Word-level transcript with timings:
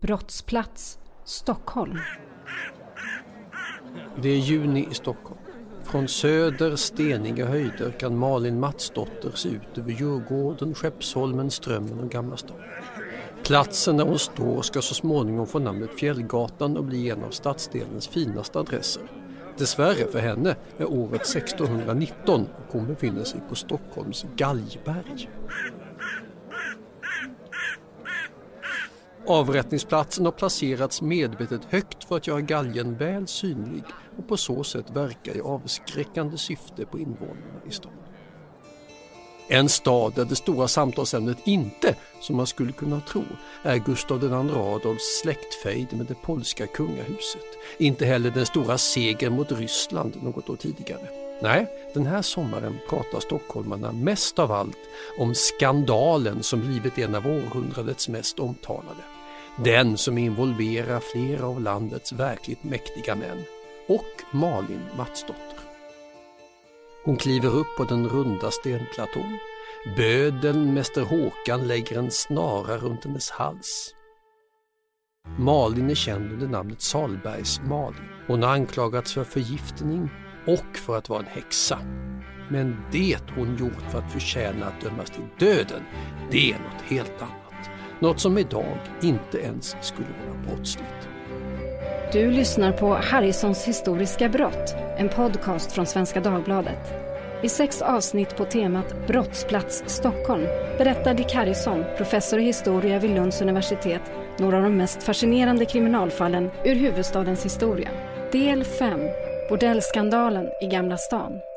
Brottsplats, 0.00 0.98
Stockholm. 1.24 1.98
Det 4.22 4.28
är 4.28 4.36
juni 4.36 4.88
i 4.90 4.94
Stockholm. 4.94 5.40
Från 5.82 6.08
söder 6.08 6.76
steniga 6.76 7.46
höjder 7.46 7.90
kan 8.00 8.18
Malin 8.18 8.60
Matsdotter 8.60 9.30
se 9.34 9.48
ut 9.48 9.78
över 9.78 9.92
Djurgården, 9.92 10.74
Skeppsholmen, 10.74 11.50
Strömmen 11.50 12.00
och 12.00 12.10
Gamla 12.10 12.36
stan. 12.36 12.56
Platsen 13.44 13.96
där 13.96 14.04
hon 14.04 14.18
står 14.18 14.62
ska 14.62 14.82
så 14.82 14.94
småningom 14.94 15.46
få 15.46 15.58
namnet 15.58 15.98
Fjällgatan 15.98 16.76
och 16.76 16.84
bli 16.84 17.10
en 17.10 17.24
av 17.24 17.30
stadsdelens 17.30 18.08
finaste 18.08 18.58
adresser. 18.58 19.02
Dessvärre 19.58 20.06
för 20.12 20.18
henne 20.18 20.56
är 20.78 20.90
året 20.90 21.20
1619 21.20 22.40
och 22.40 22.72
hon 22.72 22.86
befinner 22.86 23.24
sig 23.24 23.40
på 23.48 23.54
Stockholms 23.54 24.26
Galgberg. 24.36 25.28
Avrättningsplatsen 29.30 30.24
har 30.24 30.32
placerats 30.32 31.02
medvetet 31.02 31.60
högt 31.68 32.04
för 32.04 32.16
att 32.16 32.26
göra 32.26 32.40
galgen 32.40 32.96
väl 32.96 33.28
synlig 33.28 33.82
och 34.18 34.28
på 34.28 34.36
så 34.36 34.64
sätt 34.64 34.90
verka 34.90 35.34
i 35.34 35.40
avskräckande 35.40 36.38
syfte 36.38 36.86
på 36.86 36.98
invånarna 36.98 37.60
i 37.68 37.70
staden. 37.70 37.98
En 39.48 39.68
stad 39.68 40.12
där 40.14 40.24
det 40.24 40.36
stora 40.36 40.68
samtalsämnet 40.68 41.38
inte, 41.44 41.96
som 42.20 42.36
man 42.36 42.46
skulle 42.46 42.72
kunna 42.72 43.00
tro, 43.00 43.22
är 43.62 43.76
Gustav 43.76 44.24
II 44.24 44.30
Adolfs 44.56 45.20
släktfejd 45.22 45.96
med 45.96 46.06
det 46.06 46.22
polska 46.22 46.66
kungahuset. 46.66 47.46
Inte 47.78 48.06
heller 48.06 48.30
den 48.30 48.46
stora 48.46 48.78
segern 48.78 49.32
mot 49.32 49.52
Ryssland 49.52 50.22
något 50.22 50.50
år 50.50 50.56
tidigare. 50.56 51.08
Nej, 51.42 51.66
den 51.94 52.06
här 52.06 52.22
sommaren 52.22 52.78
pratar 52.88 53.20
stockholmarna 53.20 53.92
mest 53.92 54.38
av 54.38 54.52
allt 54.52 54.78
om 55.18 55.34
skandalen 55.34 56.42
som 56.42 56.60
blivit 56.60 56.98
en 56.98 57.14
av 57.14 57.26
århundradets 57.26 58.08
mest 58.08 58.38
omtalade. 58.38 59.02
Den 59.56 59.96
som 59.98 60.18
involverar 60.18 61.00
flera 61.00 61.46
av 61.46 61.60
landets 61.60 62.12
verkligt 62.12 62.64
mäktiga 62.64 63.14
män 63.14 63.44
och 63.88 64.36
Malin 64.38 64.82
Matsdotter. 64.96 65.58
Hon 67.04 67.16
kliver 67.16 67.56
upp 67.56 67.76
på 67.76 67.84
den 67.84 68.08
runda 68.08 68.50
stenplatån. 68.50 69.38
Bödeln, 69.96 70.74
Mäster 70.74 71.02
Håkan, 71.02 71.68
lägger 71.68 71.98
en 71.98 72.10
snara 72.10 72.78
runt 72.78 73.04
hennes 73.04 73.30
hals. 73.30 73.94
Malin 75.38 75.90
är 75.90 75.94
känd 75.94 76.32
under 76.32 76.48
namnet 76.48 76.82
Salbergs 76.82 77.60
Malin. 77.60 78.08
Hon 78.26 78.42
har 78.42 78.50
anklagats 78.50 79.14
för 79.14 79.24
förgiftning 79.24 80.10
och 80.46 80.76
för 80.76 80.98
att 80.98 81.08
vara 81.08 81.20
en 81.20 81.26
häxa. 81.26 81.78
Men 82.50 82.76
det 82.92 83.18
hon 83.34 83.56
gjort 83.56 83.90
för 83.90 83.98
att 83.98 84.12
förtjäna 84.12 84.66
att 84.66 84.80
dömas 84.80 85.10
till 85.10 85.28
döden, 85.38 85.82
det 86.30 86.52
är 86.52 86.58
något 86.58 86.82
helt 86.82 87.22
annat. 87.22 87.39
Något 88.00 88.20
som 88.20 88.38
idag 88.38 88.78
inte 89.02 89.38
ens 89.38 89.76
skulle 89.80 90.08
vara 90.26 90.38
brottsligt. 90.46 91.08
Du 92.12 92.30
lyssnar 92.30 92.72
på 92.72 92.94
Harrisons 92.94 93.64
historiska 93.64 94.28
brott, 94.28 94.74
en 94.96 95.08
podcast 95.08 95.72
från 95.72 95.86
Svenska 95.86 96.20
Dagbladet. 96.20 96.92
I 97.42 97.48
sex 97.48 97.82
avsnitt 97.82 98.36
på 98.36 98.44
temat 98.44 99.06
Brottsplats 99.06 99.82
Stockholm 99.86 100.44
berättar 100.78 101.14
Dick 101.14 101.32
Harrison, 101.32 101.84
professor 101.96 102.40
i 102.40 102.44
historia 102.44 102.98
vid 102.98 103.10
Lunds 103.10 103.42
universitet, 103.42 104.02
några 104.38 104.56
av 104.56 104.62
de 104.62 104.76
mest 104.76 105.02
fascinerande 105.02 105.64
kriminalfallen 105.64 106.50
ur 106.64 106.74
huvudstadens 106.74 107.44
historia. 107.44 107.88
Del 108.32 108.64
5 108.64 109.00
Bordellskandalen 109.48 110.46
i 110.62 110.66
Gamla 110.66 110.96
stan. 110.96 111.49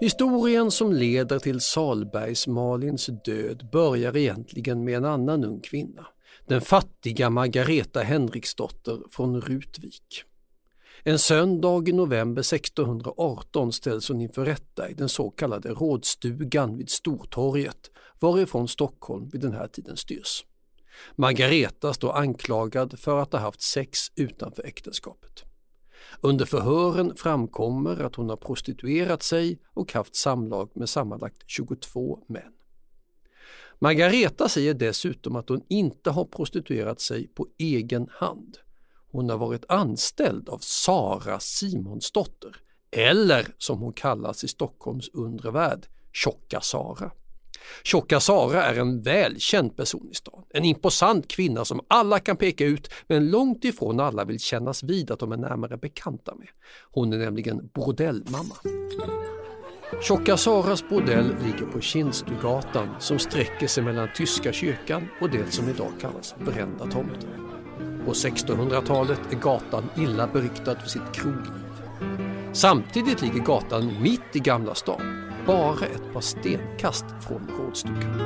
Historien 0.00 0.70
som 0.70 0.92
leder 0.92 1.38
till 1.38 1.60
Salbergs 1.60 2.46
Malins 2.46 3.10
död 3.24 3.68
börjar 3.72 4.16
egentligen 4.16 4.84
med 4.84 4.96
en 4.96 5.04
annan 5.04 5.44
ung 5.44 5.60
kvinna 5.60 6.06
den 6.48 6.60
fattiga 6.60 7.30
Margareta 7.30 8.00
Henriksdotter 8.00 9.00
från 9.10 9.40
Rutvik. 9.40 10.24
En 11.02 11.18
söndag 11.18 11.88
i 11.88 11.92
november 11.92 12.40
1618 12.40 13.72
ställs 13.72 14.08
hon 14.08 14.20
inför 14.20 14.44
rätta 14.44 14.88
i 14.88 14.94
den 14.94 15.08
så 15.08 15.30
kallade 15.30 15.68
rådstugan 15.68 16.76
vid 16.76 16.90
Stortorget 16.90 17.90
varifrån 18.20 18.68
Stockholm 18.68 19.28
vid 19.28 19.40
den 19.40 19.52
här 19.52 19.66
tiden 19.66 19.96
styrs. 19.96 20.44
Margareta 21.16 21.94
står 21.94 22.12
anklagad 22.12 22.98
för 22.98 23.18
att 23.18 23.32
ha 23.32 23.40
haft 23.40 23.62
sex 23.62 23.98
utanför 24.16 24.66
äktenskapet. 24.66 25.47
Under 26.20 26.44
förhören 26.44 27.16
framkommer 27.16 28.00
att 28.04 28.14
hon 28.14 28.28
har 28.28 28.36
prostituerat 28.36 29.22
sig 29.22 29.58
och 29.74 29.92
haft 29.92 30.16
samlag 30.16 30.70
med 30.74 30.88
sammanlagt 30.88 31.42
22 31.46 32.24
män. 32.26 32.52
Margareta 33.78 34.48
säger 34.48 34.74
dessutom 34.74 35.36
att 35.36 35.48
hon 35.48 35.62
inte 35.68 36.10
har 36.10 36.24
prostituerat 36.24 37.00
sig 37.00 37.28
på 37.28 37.46
egen 37.58 38.08
hand. 38.10 38.58
Hon 39.10 39.30
har 39.30 39.38
varit 39.38 39.64
anställd 39.68 40.48
av 40.48 40.58
Sara 40.58 41.40
Simonsdotter, 41.40 42.56
eller 42.90 43.46
som 43.58 43.78
hon 43.78 43.92
kallas 43.92 44.44
i 44.44 44.48
Stockholms 44.48 45.08
undre 45.08 45.50
värld, 45.50 45.86
Tjocka 46.12 46.60
Sara. 46.60 47.10
Tjocka 47.82 48.20
Sara 48.20 48.64
är 48.64 48.78
en 48.78 49.02
välkänd 49.02 49.76
person 49.76 50.08
i 50.10 50.14
stan. 50.14 50.42
En 50.50 50.64
imposant 50.64 51.28
kvinna 51.28 51.64
som 51.64 51.80
alla 51.88 52.18
kan 52.18 52.36
peka 52.36 52.64
ut 52.64 52.90
men 53.06 53.30
långt 53.30 53.64
ifrån 53.64 54.00
alla 54.00 54.24
vill 54.24 54.40
kännas 54.40 54.82
vid 54.82 55.10
att 55.10 55.18
de 55.18 55.32
är 55.32 55.36
närmare 55.36 55.76
bekanta 55.76 56.34
med. 56.34 56.48
Hon 56.82 57.12
är 57.12 57.18
nämligen 57.18 57.70
bordellmamma. 57.74 58.54
Tjocka 60.02 60.36
Saras 60.36 60.88
bordell 60.88 61.34
ligger 61.44 61.72
på 61.72 61.80
Kindstugatan 61.80 62.88
som 62.98 63.18
sträcker 63.18 63.66
sig 63.66 63.84
mellan 63.84 64.08
Tyska 64.16 64.52
kyrkan 64.52 65.08
och 65.20 65.30
det 65.30 65.52
som 65.52 65.68
idag 65.68 65.92
kallas 66.00 66.34
Brända 66.44 66.84
tomten. 66.84 67.48
På 68.04 68.12
1600-talet 68.12 69.20
är 69.30 69.36
gatan 69.36 69.90
illa 69.96 70.26
beryktad 70.26 70.76
för 70.76 70.88
sitt 70.88 71.12
krogliv. 71.12 71.52
Samtidigt 72.52 73.22
ligger 73.22 73.40
gatan 73.40 74.02
mitt 74.02 74.36
i 74.36 74.38
Gamla 74.38 74.74
stan, 74.74 75.27
bara 75.48 75.86
ett 75.86 76.12
par 76.12 76.20
stenkast 76.20 77.04
från 77.20 77.48
rådstugan. 77.58 78.20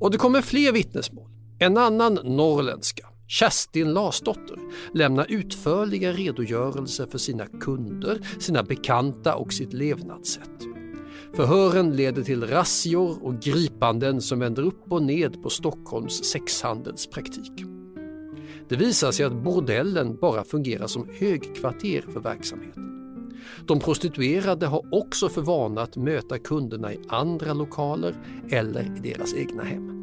Och 0.00 0.10
det 0.10 0.18
kommer 0.18 0.42
fler 0.42 0.72
vittnesmål. 0.72 1.28
En 1.58 1.78
annan 1.78 2.14
norrländska, 2.24 3.06
Kerstin 3.26 3.92
Larsdotter 3.92 4.58
lämnar 4.94 5.26
utförliga 5.28 6.12
redogörelser 6.12 7.06
för 7.06 7.18
sina 7.18 7.46
kunder, 7.46 8.26
sina 8.38 8.62
bekanta 8.62 9.34
och 9.34 9.52
sitt 9.52 9.72
levnadssätt. 9.72 10.60
Förhören 11.34 11.96
leder 11.96 12.22
till 12.22 12.46
razzior 12.46 13.24
och 13.24 13.40
gripanden 13.40 14.20
som 14.22 14.38
vänder 14.38 14.62
upp 14.62 14.92
och 14.92 15.02
ned 15.02 15.42
på 15.42 15.50
Stockholms 15.50 16.24
sexhandelspraktik. 16.24 17.67
Det 18.68 18.76
visar 18.76 19.12
sig 19.12 19.26
att 19.26 19.42
bordellen 19.42 20.16
bara 20.16 20.44
fungerar 20.44 20.86
som 20.86 21.08
högkvarter 21.18 22.04
för 22.12 22.20
verksamheten. 22.20 22.84
De 23.66 23.80
prostituerade 23.80 24.66
har 24.66 24.94
också 24.94 25.28
för 25.28 25.42
vana 25.42 25.82
att 25.82 25.96
möta 25.96 26.38
kunderna 26.38 26.92
i 26.92 27.00
andra 27.08 27.52
lokaler 27.52 28.14
eller 28.50 28.96
i 28.96 29.12
deras 29.12 29.34
egna 29.34 29.62
hem. 29.62 29.98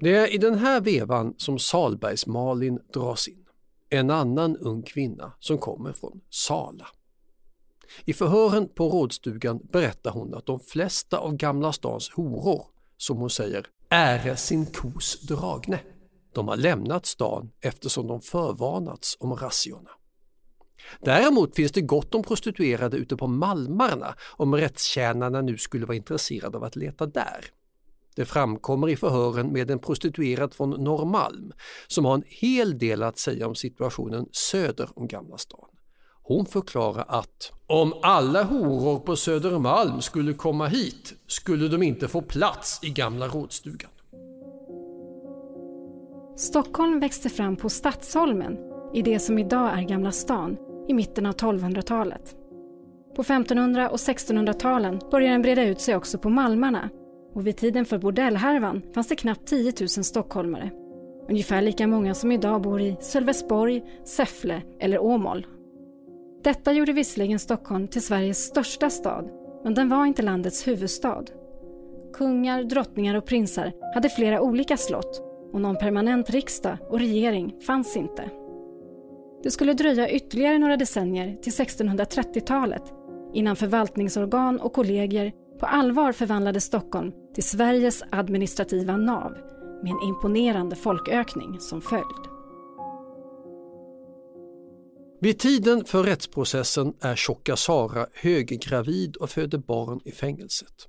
Det 0.00 0.16
är 0.16 0.34
i 0.34 0.38
den 0.38 0.54
här 0.54 0.80
vevan 0.80 1.34
som 1.36 1.58
Salbergs-Malin 1.58 2.78
dras 2.92 3.28
in. 3.28 3.44
En 3.90 4.10
annan 4.10 4.56
ung 4.56 4.82
kvinna 4.82 5.32
som 5.40 5.58
kommer 5.58 5.92
från 5.92 6.20
Sala. 6.30 6.86
I 8.04 8.12
förhören 8.12 8.68
på 8.68 8.88
rådstugan 8.88 9.60
berättar 9.72 10.10
hon 10.10 10.34
att 10.34 10.46
de 10.46 10.60
flesta 10.60 11.18
av 11.18 11.36
Gamla 11.36 11.72
stans 11.72 12.10
horor, 12.10 12.66
som 13.04 13.16
hon 13.16 13.30
säger, 13.30 13.66
ära 13.90 14.36
sin 14.36 14.66
kos 14.66 15.20
dragne. 15.20 15.80
De 16.34 16.48
har 16.48 16.56
lämnat 16.56 17.06
stan 17.06 17.50
eftersom 17.60 18.06
de 18.06 18.20
förvarnats 18.20 19.16
om 19.20 19.36
razziorna. 19.36 19.90
Däremot 21.00 21.56
finns 21.56 21.72
det 21.72 21.80
gott 21.80 22.14
om 22.14 22.22
prostituerade 22.22 22.96
ute 22.96 23.16
på 23.16 23.26
Malmarna 23.26 24.14
om 24.36 24.54
rättstjänarna 24.54 25.40
nu 25.40 25.58
skulle 25.58 25.86
vara 25.86 25.96
intresserade 25.96 26.56
av 26.56 26.64
att 26.64 26.76
leta 26.76 27.06
där. 27.06 27.44
Det 28.16 28.24
framkommer 28.24 28.88
i 28.88 28.96
förhören 28.96 29.52
med 29.52 29.70
en 29.70 29.78
prostituerad 29.78 30.54
från 30.54 30.70
Norrmalm 30.70 31.52
som 31.86 32.04
har 32.04 32.14
en 32.14 32.24
hel 32.26 32.78
del 32.78 33.02
att 33.02 33.18
säga 33.18 33.48
om 33.48 33.54
situationen 33.54 34.28
söder 34.32 34.88
om 34.96 35.08
Gamla 35.08 35.38
stan. 35.38 35.68
Hon 36.26 36.46
förklarar 36.46 37.04
att 37.08 37.52
om 37.66 37.94
alla 38.02 38.42
horor 38.42 38.98
på 38.98 39.16
Södermalm 39.16 40.00
skulle 40.00 40.32
komma 40.32 40.66
hit 40.66 41.14
skulle 41.26 41.68
de 41.68 41.82
inte 41.82 42.08
få 42.08 42.22
plats 42.22 42.80
i 42.82 42.90
Gamla 42.90 43.26
rådstugan. 43.26 43.90
Stockholm 46.36 47.00
växte 47.00 47.28
fram 47.28 47.56
på 47.56 47.68
Stadsholmen 47.68 48.58
i 48.94 49.02
det 49.02 49.18
som 49.18 49.38
idag 49.38 49.78
är 49.78 49.82
Gamla 49.82 50.12
stan 50.12 50.56
i 50.88 50.94
mitten 50.94 51.26
av 51.26 51.34
1200-talet. 51.34 52.36
På 53.16 53.22
1500 53.22 53.90
och 53.90 53.96
1600-talen 53.96 55.00
började 55.10 55.34
den 55.34 55.42
breda 55.42 55.62
ut 55.62 55.80
sig 55.80 55.96
också 55.96 56.18
på 56.18 56.28
Malmarna 56.30 56.90
och 57.34 57.46
vid 57.46 57.56
tiden 57.56 57.84
för 57.84 57.98
bordellhärvan 57.98 58.82
fanns 58.94 59.08
det 59.08 59.16
knappt 59.16 59.46
10 59.46 59.72
000 59.80 59.88
stockholmare. 59.88 60.70
Ungefär 61.28 61.62
lika 61.62 61.86
många 61.86 62.14
som 62.14 62.32
idag 62.32 62.62
bor 62.62 62.80
i 62.80 62.96
Sölvesborg, 63.00 63.82
Säffle 64.04 64.62
eller 64.80 64.98
Åmål. 64.98 65.46
Detta 66.44 66.72
gjorde 66.72 66.92
visserligen 66.92 67.38
Stockholm 67.38 67.88
till 67.88 68.02
Sveriges 68.02 68.38
största 68.38 68.90
stad, 68.90 69.30
men 69.64 69.74
den 69.74 69.88
var 69.88 70.06
inte 70.06 70.22
landets 70.22 70.66
huvudstad. 70.66 71.24
Kungar, 72.12 72.62
drottningar 72.62 73.14
och 73.14 73.26
prinsar 73.26 73.72
hade 73.94 74.08
flera 74.08 74.40
olika 74.40 74.76
slott 74.76 75.22
och 75.52 75.60
någon 75.60 75.76
permanent 75.76 76.30
riksdag 76.30 76.78
och 76.90 76.98
regering 76.98 77.54
fanns 77.66 77.96
inte. 77.96 78.30
Det 79.42 79.50
skulle 79.50 79.74
dröja 79.74 80.10
ytterligare 80.10 80.58
några 80.58 80.76
decennier 80.76 81.36
till 81.42 81.52
1630-talet 81.52 82.82
innan 83.34 83.56
förvaltningsorgan 83.56 84.60
och 84.60 84.72
kollegier 84.72 85.32
på 85.60 85.66
allvar 85.66 86.12
förvandlade 86.12 86.60
Stockholm 86.60 87.12
till 87.34 87.44
Sveriges 87.44 88.02
administrativa 88.10 88.96
nav 88.96 89.32
med 89.82 89.92
en 89.92 90.08
imponerande 90.08 90.76
folkökning 90.76 91.60
som 91.60 91.80
följd. 91.80 92.33
Vid 95.24 95.38
tiden 95.38 95.84
för 95.84 96.02
rättsprocessen 96.02 96.94
är 97.00 97.16
tjocka 97.16 97.56
Sara 97.56 98.06
höggravid 98.14 99.16
och 99.16 99.30
föder 99.30 99.58
barn 99.58 100.00
i 100.04 100.12
fängelset. 100.12 100.88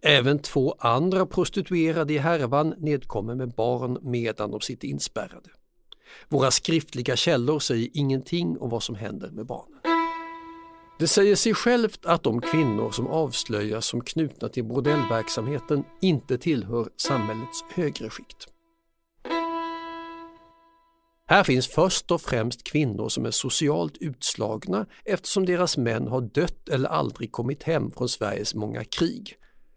Även 0.00 0.38
två 0.38 0.74
andra 0.78 1.26
prostituerade 1.26 2.12
i 2.12 2.18
härvan 2.18 2.74
nedkommer 2.78 3.34
med 3.34 3.54
barn 3.54 3.98
medan 4.02 4.50
de 4.50 4.60
sitter 4.60 4.88
inspärrade. 4.88 5.50
Våra 6.28 6.50
skriftliga 6.50 7.16
källor 7.16 7.58
säger 7.58 7.88
ingenting 7.94 8.58
om 8.58 8.70
vad 8.70 8.82
som 8.82 8.94
händer 8.94 9.30
med 9.30 9.46
barnen. 9.46 9.80
Det 10.98 11.08
säger 11.08 11.36
sig 11.36 11.54
självt 11.54 12.06
att 12.06 12.22
de 12.22 12.40
kvinnor 12.40 12.90
som 12.90 13.06
avslöjas 13.06 13.86
som 13.86 14.00
knutna 14.00 14.48
till 14.48 14.64
bordellverksamheten 14.64 15.84
inte 16.00 16.38
tillhör 16.38 16.88
samhällets 16.96 17.64
högre 17.74 18.10
skikt. 18.10 18.51
Här 21.32 21.44
finns 21.44 21.68
först 21.68 22.10
och 22.10 22.20
främst 22.20 22.64
kvinnor 22.64 23.08
som 23.08 23.26
är 23.26 23.30
socialt 23.30 23.96
utslagna 24.00 24.86
eftersom 25.04 25.46
deras 25.46 25.76
män 25.76 26.08
har 26.08 26.20
dött 26.20 26.68
eller 26.68 26.88
aldrig 26.88 27.32
kommit 27.32 27.62
hem 27.62 27.90
från 27.90 28.08
Sveriges 28.08 28.54
många 28.54 28.84
krig. 28.84 29.34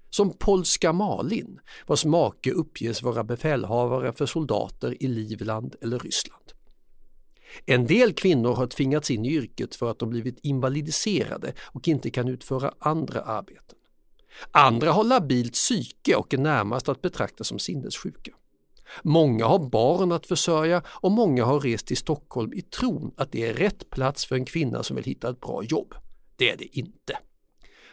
Som 0.09 0.37
polska 0.37 0.93
Malin, 0.93 1.59
vars 1.87 2.05
make 2.05 2.51
uppges 2.51 3.01
vara 3.01 3.23
befälhavare 3.23 4.13
för 4.13 4.25
soldater 4.25 5.03
i 5.03 5.07
Livland 5.07 5.75
eller 5.81 5.99
Ryssland. 5.99 6.43
En 7.65 7.87
del 7.87 8.13
kvinnor 8.13 8.53
har 8.53 8.67
tvingats 8.67 9.11
in 9.11 9.25
i 9.25 9.33
yrket 9.33 9.75
för 9.75 9.91
att 9.91 9.99
de 9.99 10.09
blivit 10.09 10.39
invalidiserade 10.41 11.53
och 11.61 11.87
inte 11.87 12.09
kan 12.09 12.27
utföra 12.27 12.73
andra 12.79 13.21
arbeten. 13.21 13.77
Andra 14.51 14.91
har 14.91 15.03
labilt 15.03 15.53
psyke 15.53 16.15
och 16.15 16.33
är 16.33 16.37
närmast 16.37 16.89
att 16.89 17.01
betrakta 17.01 17.43
som 17.43 17.59
sinnessjuka. 17.59 18.31
Många 19.03 19.45
har 19.45 19.69
barn 19.69 20.11
att 20.11 20.25
försörja 20.25 20.83
och 20.87 21.11
många 21.11 21.45
har 21.45 21.59
rest 21.59 21.87
till 21.87 21.97
Stockholm 21.97 22.53
i 22.53 22.61
tron 22.61 23.13
att 23.17 23.31
det 23.31 23.49
är 23.49 23.53
rätt 23.53 23.89
plats 23.89 24.25
för 24.25 24.35
en 24.35 24.45
kvinna 24.45 24.83
som 24.83 24.95
vill 24.95 25.05
hitta 25.05 25.29
ett 25.29 25.39
bra 25.39 25.63
jobb. 25.63 25.93
Det 26.35 26.49
är 26.49 26.57
det 26.57 26.77
inte. 26.77 27.17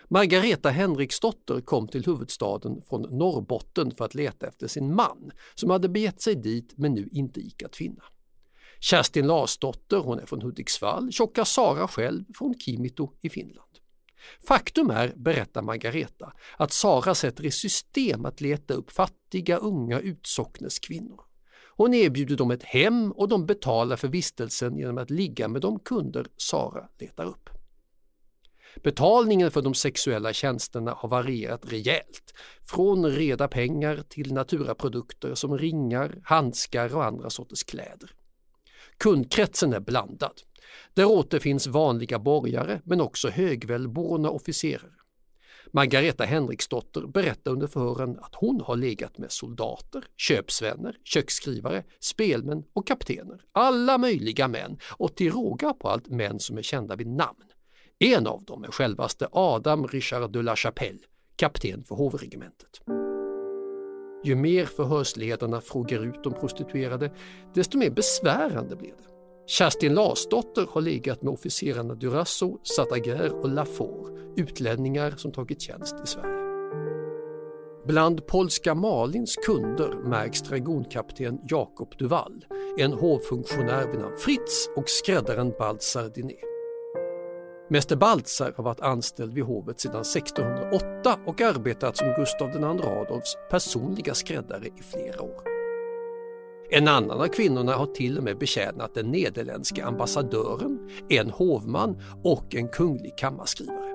Margareta 0.08 0.70
Henriksdotter 0.70 1.60
kom 1.60 1.88
till 1.88 2.04
huvudstaden 2.04 2.82
från 2.88 3.02
Norrbotten 3.02 3.90
för 3.90 4.04
att 4.04 4.14
leta 4.14 4.46
efter 4.46 4.66
sin 4.66 4.94
man 4.94 5.30
som 5.54 5.70
hade 5.70 5.88
begett 5.88 6.22
sig 6.22 6.34
dit 6.34 6.74
men 6.76 6.94
nu 6.94 7.08
inte 7.12 7.40
gick 7.40 7.62
att 7.62 7.76
finna. 7.76 8.02
Kerstin 8.80 9.26
Larsdotter, 9.26 9.96
hon 9.96 10.18
är 10.18 10.26
från 10.26 10.42
Hudiksvall, 10.42 11.12
tjocka 11.12 11.44
Sara 11.44 11.88
själv 11.88 12.24
från 12.34 12.54
Kimito 12.58 13.12
i 13.20 13.30
Finland. 13.30 13.81
Faktum 14.46 14.90
är, 14.90 15.12
berättar 15.16 15.62
Margareta, 15.62 16.32
att 16.56 16.72
Sara 16.72 17.14
sätter 17.14 17.46
i 17.46 17.50
system 17.50 18.24
att 18.24 18.40
leta 18.40 18.74
upp 18.74 18.90
fattiga 18.90 19.56
unga 19.56 20.00
utsocknes 20.00 20.78
kvinnor. 20.78 21.20
Hon 21.76 21.94
erbjuder 21.94 22.36
dem 22.36 22.50
ett 22.50 22.62
hem 22.62 23.12
och 23.12 23.28
de 23.28 23.46
betalar 23.46 23.96
för 23.96 24.08
vistelsen 24.08 24.78
genom 24.78 24.98
att 24.98 25.10
ligga 25.10 25.48
med 25.48 25.62
de 25.62 25.78
kunder 25.78 26.26
Sara 26.36 26.88
letar 26.98 27.24
upp. 27.24 27.50
Betalningen 28.82 29.50
för 29.50 29.62
de 29.62 29.74
sexuella 29.74 30.32
tjänsterna 30.32 30.92
har 30.92 31.08
varierat 31.08 31.72
rejält, 31.72 32.34
från 32.62 33.06
reda 33.06 33.48
pengar 33.48 34.02
till 34.08 34.32
naturaprodukter 34.32 35.34
som 35.34 35.58
ringar, 35.58 36.20
handskar 36.24 36.96
och 36.96 37.04
andra 37.04 37.30
sorters 37.30 37.64
kläder. 37.64 38.10
Kundkretsen 38.98 39.72
är 39.72 39.80
blandad. 39.80 40.40
Där 40.94 41.04
återfinns 41.04 41.66
vanliga 41.66 42.18
borgare 42.18 42.80
men 42.84 43.00
också 43.00 43.28
högvälborna 43.28 44.30
officerare. 44.30 44.92
Margareta 45.74 46.24
Henriksdotter 46.24 47.00
berättar 47.06 47.50
under 47.50 47.66
förhören 47.66 48.18
att 48.18 48.34
hon 48.34 48.60
har 48.60 48.76
legat 48.76 49.18
med 49.18 49.32
soldater, 49.32 50.04
köpsvänner, 50.16 50.96
köksskrivare, 51.04 51.84
spelmän 52.00 52.64
och 52.72 52.86
kaptener. 52.86 53.40
Alla 53.52 53.98
möjliga 53.98 54.48
män 54.48 54.78
och 54.96 55.14
till 55.16 55.32
råga 55.32 55.72
på 55.72 55.88
allt 55.88 56.08
män 56.08 56.40
som 56.40 56.58
är 56.58 56.62
kända 56.62 56.96
vid 56.96 57.06
namn. 57.06 57.44
En 57.98 58.26
av 58.26 58.44
dem 58.44 58.64
är 58.64 58.70
självaste 58.70 59.28
Adam 59.32 59.86
Richard 59.86 60.30
de 60.30 60.42
la 60.42 60.56
Chapelle, 60.56 60.98
kapten 61.36 61.84
för 61.84 61.94
hovregementet. 61.94 62.80
Ju 64.24 64.34
mer 64.34 64.64
förhörsledarna 64.64 65.60
frågar 65.60 66.04
ut 66.04 66.24
de 66.24 66.32
prostituerade, 66.32 67.12
desto 67.54 67.78
mer 67.78 67.90
besvärande 67.90 68.76
blir 68.76 68.90
det. 68.90 69.11
Kerstin 69.46 69.94
Larsdotter 69.94 70.66
har 70.70 70.80
legat 70.80 71.22
med 71.22 71.32
officerarna 71.32 71.94
Durasso, 71.94 72.58
Sataguer 72.62 73.32
och 73.32 73.48
Lafort, 73.48 74.10
utlänningar 74.36 75.10
som 75.16 75.32
tagit 75.32 75.60
tjänst 75.60 75.94
i 76.04 76.06
Sverige. 76.06 76.42
Bland 77.86 78.26
polska 78.26 78.74
Malins 78.74 79.36
kunder 79.36 79.94
märks 80.04 80.42
dragonkapten 80.42 81.38
Jakob 81.48 81.98
Duvall, 81.98 82.44
en 82.78 82.92
hovfunktionär 82.92 83.86
vid 83.90 84.00
namn 84.00 84.16
Fritz 84.16 84.68
och 84.76 84.88
skräddaren 84.88 85.52
Baltzar 85.58 86.08
Diné. 86.14 86.38
Mäster 87.70 87.96
Baltzar 87.96 88.52
har 88.56 88.64
varit 88.64 88.80
anställd 88.80 89.34
vid 89.34 89.44
hovet 89.44 89.80
sedan 89.80 90.00
1608 90.00 91.18
och 91.26 91.40
arbetat 91.40 91.96
som 91.96 92.14
Gustav 92.18 92.50
II 92.50 92.64
Adolfs 92.64 93.36
personliga 93.50 94.14
skräddare 94.14 94.66
i 94.66 94.82
flera 94.82 95.22
år. 95.22 95.51
En 96.74 96.88
annan 96.88 97.20
av 97.20 97.28
kvinnorna 97.28 97.74
har 97.74 97.86
till 97.86 98.18
och 98.18 98.24
med 98.24 98.38
betjänat 98.38 98.94
den 98.94 99.10
nederländska 99.10 99.84
ambassadören, 99.84 100.90
en 101.08 101.30
hovman 101.30 102.02
och 102.24 102.54
en 102.54 102.68
kunglig 102.68 103.18
kammarskrivare. 103.18 103.92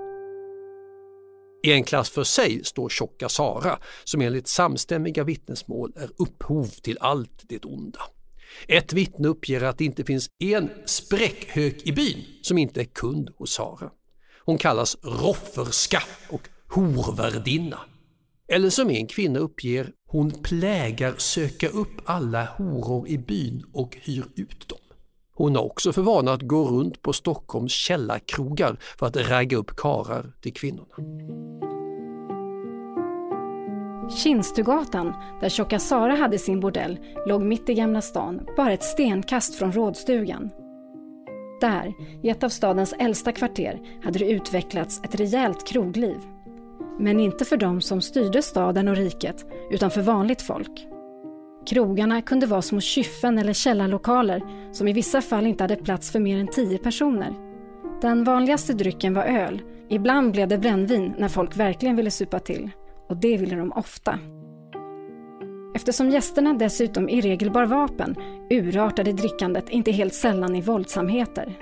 I 1.64 1.72
en 1.72 1.84
klass 1.84 2.10
för 2.10 2.24
sig 2.24 2.64
står 2.64 2.90
tjocka 2.90 3.30
Sara 3.30 3.80
som 4.04 4.22
enligt 4.22 4.48
samstämmiga 4.48 5.24
vittnesmål 5.24 5.94
är 5.96 6.10
upphov 6.18 6.66
till 6.66 6.98
allt 7.02 7.44
det 7.50 7.66
onda. 7.66 8.02
Ett 8.68 8.94
vittne 8.94 9.28
uppger 9.28 9.64
att 9.64 9.78
det 9.78 9.86
inte 9.86 10.04
finns 10.04 10.30
en 10.40 10.70
spräckhök 10.86 11.88
i 11.88 11.92
byn 11.92 12.26
som 12.42 12.58
inte 12.58 12.82
är 12.82 12.86
kund 12.86 13.30
hos 13.38 13.52
Sara. 13.52 13.90
Hon 14.46 14.58
kallas 14.58 14.98
rofferska 15.02 16.04
och 16.30 16.50
horvärdinna. 16.70 17.80
Eller 18.48 18.70
som 18.70 18.90
en 18.90 19.08
kvinna 19.08 19.40
uppger, 19.40 19.92
hon 20.08 20.32
plägar 20.32 21.14
söka 21.18 21.68
upp 21.68 22.02
alla 22.06 22.46
horor 22.46 23.08
i 23.08 23.18
byn 23.18 23.64
och 23.74 23.98
hyr 24.02 24.26
ut 24.36 24.68
dem. 24.70 24.80
Hon 25.34 25.56
har 25.56 25.64
också 25.64 25.94
för 25.94 26.02
vana 26.02 26.34
att 26.34 26.42
gå 26.42 26.66
runt 26.66 27.02
på 27.02 27.14
Stockholms 27.14 27.72
källarkrogar 27.72 28.78
för 29.00 29.06
att 29.06 29.30
ragga 29.30 29.58
upp 29.58 29.76
karar 29.76 30.34
till 30.42 30.54
kvinnorna. 30.54 30.96
Kinstugatan, 34.10 35.14
där 35.42 35.50
tjocka 35.50 35.80
Sara 35.80 36.16
hade 36.16 36.38
sin 36.38 36.60
bordell, 36.60 37.00
låg 37.26 37.42
mitt 37.42 37.70
i 37.70 37.74
Gamla 37.74 38.02
stan, 38.02 38.42
bara 38.58 38.74
ett 38.74 38.84
stenkast 38.84 39.56
från 39.56 39.72
rådstugan. 39.72 40.50
Där, 41.62 41.94
i 42.24 42.30
ett 42.30 42.44
av 42.44 42.50
stadens 42.50 42.94
äldsta 43.00 43.32
kvarter, 43.32 43.80
hade 44.04 44.20
det 44.20 44.30
utvecklats 44.30 45.02
ett 45.04 45.16
rejält 45.16 45.68
krogliv. 45.68 46.18
Men 47.00 47.20
inte 47.20 47.46
för 47.46 47.58
de 47.58 47.82
som 47.82 48.02
styrde 48.02 48.42
staden 48.42 48.88
och 48.88 48.96
riket, 48.96 49.46
utan 49.72 49.92
för 49.92 50.02
vanligt 50.02 50.42
folk. 50.42 50.88
Krogarna 51.68 52.22
kunde 52.22 52.46
vara 52.46 52.62
små 52.62 52.80
kyffen 52.80 53.38
eller 53.38 53.54
källarlokaler 53.54 54.42
som 54.72 54.88
i 54.88 54.94
vissa 54.94 55.22
fall 55.22 55.48
inte 55.48 55.64
hade 55.64 55.76
plats 55.76 56.12
för 56.12 56.20
mer 56.20 56.38
än 56.38 56.48
tio 56.48 56.78
personer. 56.78 57.34
Den 58.02 58.24
vanligaste 58.24 58.74
drycken 58.74 59.14
var 59.14 59.24
öl. 59.24 59.62
Ibland 59.90 60.32
blev 60.32 60.48
det 60.48 60.58
brännvin 60.58 61.14
när 61.18 61.28
folk 61.28 61.58
verkligen 61.58 61.96
ville 61.96 62.12
supa 62.12 62.40
till. 62.40 62.70
Och 63.10 63.18
det 63.18 63.38
ville 63.38 63.56
de 63.56 63.72
ofta. 63.72 64.20
Eftersom 65.76 66.10
gästerna 66.10 66.54
dessutom 66.54 67.10
i 67.10 67.22
regel 67.22 67.52
bar 67.52 67.66
vapen 67.66 68.16
urartade 68.50 69.12
drickandet 69.12 69.70
inte 69.70 69.92
helt 69.92 70.14
sällan 70.14 70.56
i 70.56 70.62
våldsamheter. 70.62 71.58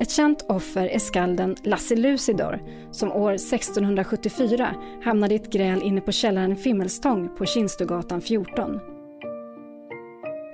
Ett 0.00 0.10
känt 0.10 0.44
offer 0.48 0.86
är 0.86 0.98
skalden 0.98 1.56
Lasse 1.64 1.96
Lucidor 1.96 2.62
som 2.90 3.12
år 3.12 3.32
1674 3.32 4.74
hamnade 5.04 5.34
i 5.34 5.36
ett 5.36 5.52
gräl 5.52 5.82
inne 5.82 6.00
på 6.00 6.12
källaren 6.12 6.56
Fimmelstång 6.56 7.36
på 7.36 7.46
Kinstugatan 7.46 8.20
14. 8.20 8.80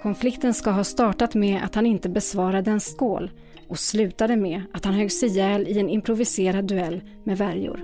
Konflikten 0.02 0.54
ska 0.54 0.70
ha 0.70 0.84
startat 0.84 1.34
med 1.34 1.64
att 1.64 1.74
han 1.74 1.86
inte 1.86 2.08
besvarade 2.08 2.70
en 2.70 2.80
skål 2.80 3.30
och 3.68 3.78
slutade 3.78 4.36
med 4.36 4.62
att 4.72 4.84
han 4.84 4.94
höggs 4.94 5.22
ihjäl 5.22 5.68
i 5.68 5.78
en 5.78 5.88
improviserad 5.88 6.64
duell 6.64 7.02
med 7.24 7.38
värjor. 7.38 7.80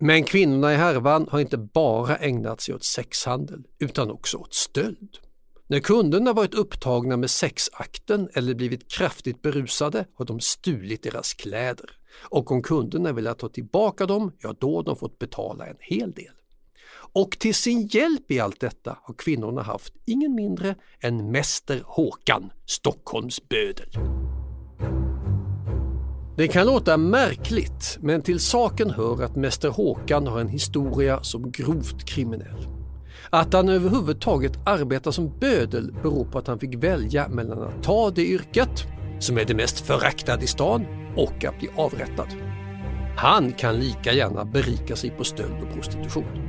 Men 0.00 0.24
kvinnorna 0.24 0.72
i 0.72 0.76
härvan 0.76 1.28
har 1.30 1.40
inte 1.40 1.58
bara 1.58 2.16
ägnat 2.16 2.60
sig 2.60 2.74
åt 2.74 2.84
sexhandel 2.84 3.64
utan 3.78 4.10
också 4.10 4.36
åt 4.36 4.54
stöld. 4.54 5.27
När 5.70 5.80
kunderna 5.80 6.32
varit 6.32 6.54
upptagna 6.54 7.16
med 7.16 7.30
sexakten 7.30 8.28
eller 8.34 8.54
blivit 8.54 8.90
kraftigt 8.92 9.42
berusade 9.42 10.04
har 10.14 10.24
de 10.24 10.40
stulit 10.40 11.02
deras 11.02 11.34
kläder. 11.34 11.90
Och 12.30 12.52
om 12.52 12.62
kunderna 12.62 13.12
vill 13.12 13.34
ta 13.38 13.48
tillbaka 13.48 14.06
dem, 14.06 14.32
ja 14.38 14.54
då 14.58 14.76
har 14.76 14.82
de 14.82 14.96
fått 14.96 15.18
betala 15.18 15.66
en 15.66 15.76
hel 15.80 16.12
del. 16.12 16.32
Och 17.12 17.30
till 17.30 17.54
sin 17.54 17.86
hjälp 17.86 18.30
i 18.30 18.40
allt 18.40 18.60
detta 18.60 18.98
har 19.02 19.14
kvinnorna 19.14 19.62
haft 19.62 19.94
ingen 20.06 20.34
mindre 20.34 20.74
än 21.00 21.30
Mäster 21.30 21.82
Håkan, 21.84 22.50
Stockholms 22.66 23.48
bödel. 23.48 23.90
Det 26.36 26.48
kan 26.48 26.66
låta 26.66 26.96
märkligt, 26.96 27.98
men 28.00 28.22
till 28.22 28.40
saken 28.40 28.90
hör 28.90 29.22
att 29.22 29.36
Mäster 29.36 29.68
Håkan 29.68 30.26
har 30.26 30.40
en 30.40 30.48
historia 30.48 31.22
som 31.22 31.50
grovt 31.50 32.04
kriminell. 32.04 32.77
Att 33.30 33.52
han 33.52 33.68
överhuvudtaget 33.68 34.58
arbetar 34.66 35.10
som 35.10 35.38
bödel 35.38 35.92
beror 36.02 36.24
på 36.24 36.38
att 36.38 36.46
han 36.46 36.58
fick 36.58 36.74
välja 36.74 37.28
mellan 37.28 37.62
att 37.62 37.82
ta 37.82 38.10
det 38.10 38.26
yrket, 38.26 38.84
som 39.20 39.38
är 39.38 39.44
det 39.44 39.54
mest 39.54 39.80
föraktade 39.80 40.44
i 40.44 40.46
stan, 40.46 40.86
och 41.16 41.44
att 41.44 41.58
bli 41.58 41.68
avrättad. 41.76 42.28
Han 43.16 43.52
kan 43.52 43.78
lika 43.80 44.12
gärna 44.12 44.44
berika 44.44 44.96
sig 44.96 45.10
på 45.10 45.24
stöld 45.24 45.62
och 45.62 45.74
prostitution. 45.74 46.48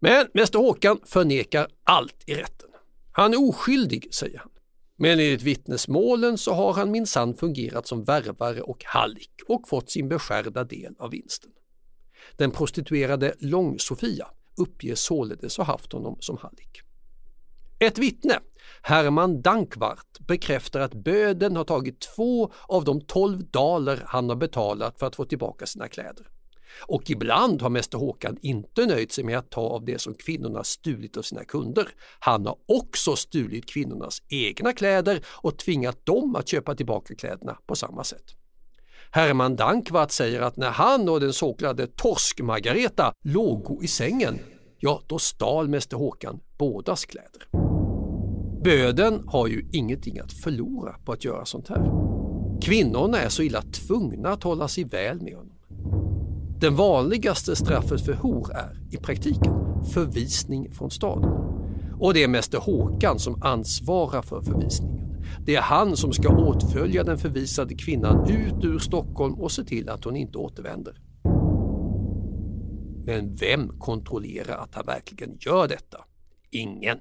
Men 0.00 0.26
Mäster 0.34 0.58
Håkan 0.58 0.98
förnekar 1.04 1.66
allt 1.84 2.22
i 2.26 2.34
rätten. 2.34 2.68
Han 3.12 3.32
är 3.32 3.48
oskyldig, 3.48 4.14
säger 4.14 4.38
han. 4.38 4.50
Men 4.98 5.10
enligt 5.10 5.42
vittnesmålen 5.42 6.38
så 6.38 6.52
har 6.52 6.72
han 6.72 6.90
minsann 6.90 7.34
fungerat 7.34 7.86
som 7.86 8.04
värvare 8.04 8.60
och 8.60 8.84
hallick 8.84 9.40
och 9.48 9.68
fått 9.68 9.90
sin 9.90 10.08
beskärda 10.08 10.64
del 10.64 10.94
av 10.98 11.10
vinsten. 11.10 11.50
Den 12.36 12.50
prostituerade 12.50 13.34
Lång-Sofia 13.38 14.26
uppger 14.56 14.94
således 14.94 15.56
ha 15.56 15.64
haft 15.64 15.92
honom 15.92 16.16
som 16.20 16.36
hallick. 16.36 16.80
Ett 17.78 17.98
vittne, 17.98 18.38
Herman 18.82 19.42
Dankvart, 19.42 20.18
bekräftar 20.18 20.80
att 20.80 20.94
böden 20.94 21.56
har 21.56 21.64
tagit 21.64 22.00
två 22.00 22.52
av 22.68 22.84
de 22.84 23.00
tolv 23.00 23.44
daler 23.50 24.02
han 24.06 24.28
har 24.28 24.36
betalat 24.36 24.98
för 24.98 25.06
att 25.06 25.16
få 25.16 25.24
tillbaka 25.24 25.66
sina 25.66 25.88
kläder. 25.88 26.30
Och 26.80 27.10
ibland 27.10 27.62
har 27.62 27.70
Mäster 27.70 27.98
Håkan 27.98 28.38
inte 28.42 28.86
nöjt 28.86 29.12
sig 29.12 29.24
med 29.24 29.38
att 29.38 29.50
ta 29.50 29.60
av 29.60 29.84
det 29.84 29.98
som 29.98 30.14
kvinnorna 30.14 30.64
stulit 30.64 31.16
av 31.16 31.22
sina 31.22 31.44
kunder. 31.44 31.88
Han 32.18 32.46
har 32.46 32.56
också 32.66 33.16
stulit 33.16 33.66
kvinnornas 33.66 34.22
egna 34.28 34.72
kläder 34.72 35.20
och 35.26 35.58
tvingat 35.58 36.06
dem 36.06 36.36
att 36.36 36.48
köpa 36.48 36.74
tillbaka 36.74 37.14
kläderna 37.14 37.58
på 37.66 37.76
samma 37.76 38.04
sätt. 38.04 38.34
Herman 39.16 39.56
Dankvart 39.56 40.10
säger 40.10 40.40
att 40.40 40.56
när 40.56 40.70
han 40.70 41.08
och 41.08 41.20
den 41.20 41.32
så 41.32 41.52
kallade 41.52 41.86
Torsk-Margareta 41.86 43.12
låg 43.24 43.84
i 43.84 43.88
sängen, 43.88 44.38
ja 44.78 45.00
då 45.06 45.18
stal 45.18 45.68
Mäster 45.68 45.96
Håkan 45.96 46.40
bådas 46.58 47.04
kläder. 47.04 47.48
Böden 48.64 49.22
har 49.26 49.46
ju 49.46 49.68
ingenting 49.72 50.18
att 50.18 50.32
förlora 50.32 50.96
på 51.04 51.12
att 51.12 51.24
göra 51.24 51.44
sånt 51.44 51.68
här. 51.68 51.90
Kvinnorna 52.62 53.18
är 53.18 53.28
så 53.28 53.42
illa 53.42 53.62
tvungna 53.62 54.28
att 54.28 54.42
hålla 54.42 54.68
sig 54.68 54.84
väl 54.84 55.20
med 55.22 55.34
honom. 55.34 55.56
Den 56.60 56.76
vanligaste 56.76 57.56
straffet 57.56 58.00
för 58.00 58.12
hor 58.12 58.52
är 58.52 58.80
i 58.90 58.96
praktiken 58.96 59.54
förvisning 59.94 60.72
från 60.72 60.90
staden. 60.90 61.30
Och 62.00 62.14
det 62.14 62.22
är 62.22 62.28
Mäster 62.28 62.58
Håkan 62.58 63.18
som 63.18 63.42
ansvarar 63.42 64.22
för 64.22 64.40
förvisningen. 64.40 65.05
Det 65.46 65.54
är 65.54 65.60
han 65.60 65.96
som 65.96 66.12
ska 66.12 66.28
åtfölja 66.28 67.04
den 67.04 67.18
förvisade 67.18 67.74
kvinnan 67.74 68.30
ut 68.30 68.64
ur 68.64 68.78
Stockholm 68.78 69.34
och 69.34 69.52
se 69.52 69.64
till 69.64 69.88
att 69.88 70.04
hon 70.04 70.16
inte 70.16 70.38
återvänder. 70.38 71.00
Men 73.06 73.34
vem 73.34 73.78
kontrollerar 73.78 74.56
att 74.56 74.74
han 74.74 74.86
verkligen 74.86 75.36
gör 75.40 75.68
detta? 75.68 76.04
Ingen. 76.50 76.98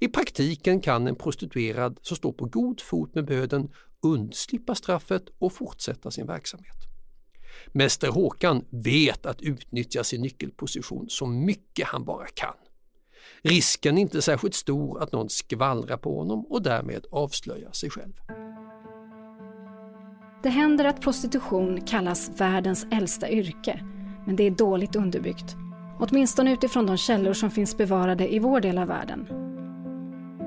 I 0.00 0.08
praktiken 0.08 0.80
kan 0.80 1.06
en 1.06 1.16
prostituerad 1.16 1.98
som 2.02 2.16
står 2.16 2.32
på 2.32 2.44
god 2.44 2.80
fot 2.80 3.14
med 3.14 3.26
böden 3.26 3.70
undslippa 4.02 4.74
straffet 4.74 5.24
och 5.38 5.52
fortsätta 5.52 6.10
sin 6.10 6.26
verksamhet. 6.26 6.76
Mäster 7.72 8.08
Håkan 8.08 8.64
vet 8.70 9.26
att 9.26 9.42
utnyttja 9.42 10.04
sin 10.04 10.22
nyckelposition 10.22 11.06
så 11.08 11.26
mycket 11.26 11.86
han 11.86 12.04
bara 12.04 12.26
kan. 12.26 12.54
Risken 13.42 13.98
är 13.98 14.02
inte 14.02 14.22
särskilt 14.22 14.54
stor 14.54 15.02
att 15.02 15.12
någon 15.12 15.28
skvallrar 15.28 15.96
på 15.96 16.18
honom 16.18 16.46
och 16.48 16.62
därmed 16.62 17.06
avslöjar 17.10 17.72
sig 17.72 17.90
själv. 17.90 18.12
Det 20.42 20.48
händer 20.48 20.84
att 20.84 21.00
prostitution 21.00 21.80
kallas 21.80 22.30
världens 22.36 22.86
äldsta 22.90 23.30
yrke, 23.30 23.80
men 24.26 24.36
det 24.36 24.46
är 24.46 24.50
dåligt 24.50 24.96
underbyggt. 24.96 25.56
Åtminstone 26.00 26.52
utifrån 26.52 26.86
de 26.86 26.96
källor 26.96 27.32
som 27.32 27.50
finns 27.50 27.76
bevarade 27.76 28.34
i 28.34 28.38
vår 28.38 28.60
del 28.60 28.78
av 28.78 28.88
världen. 28.88 29.26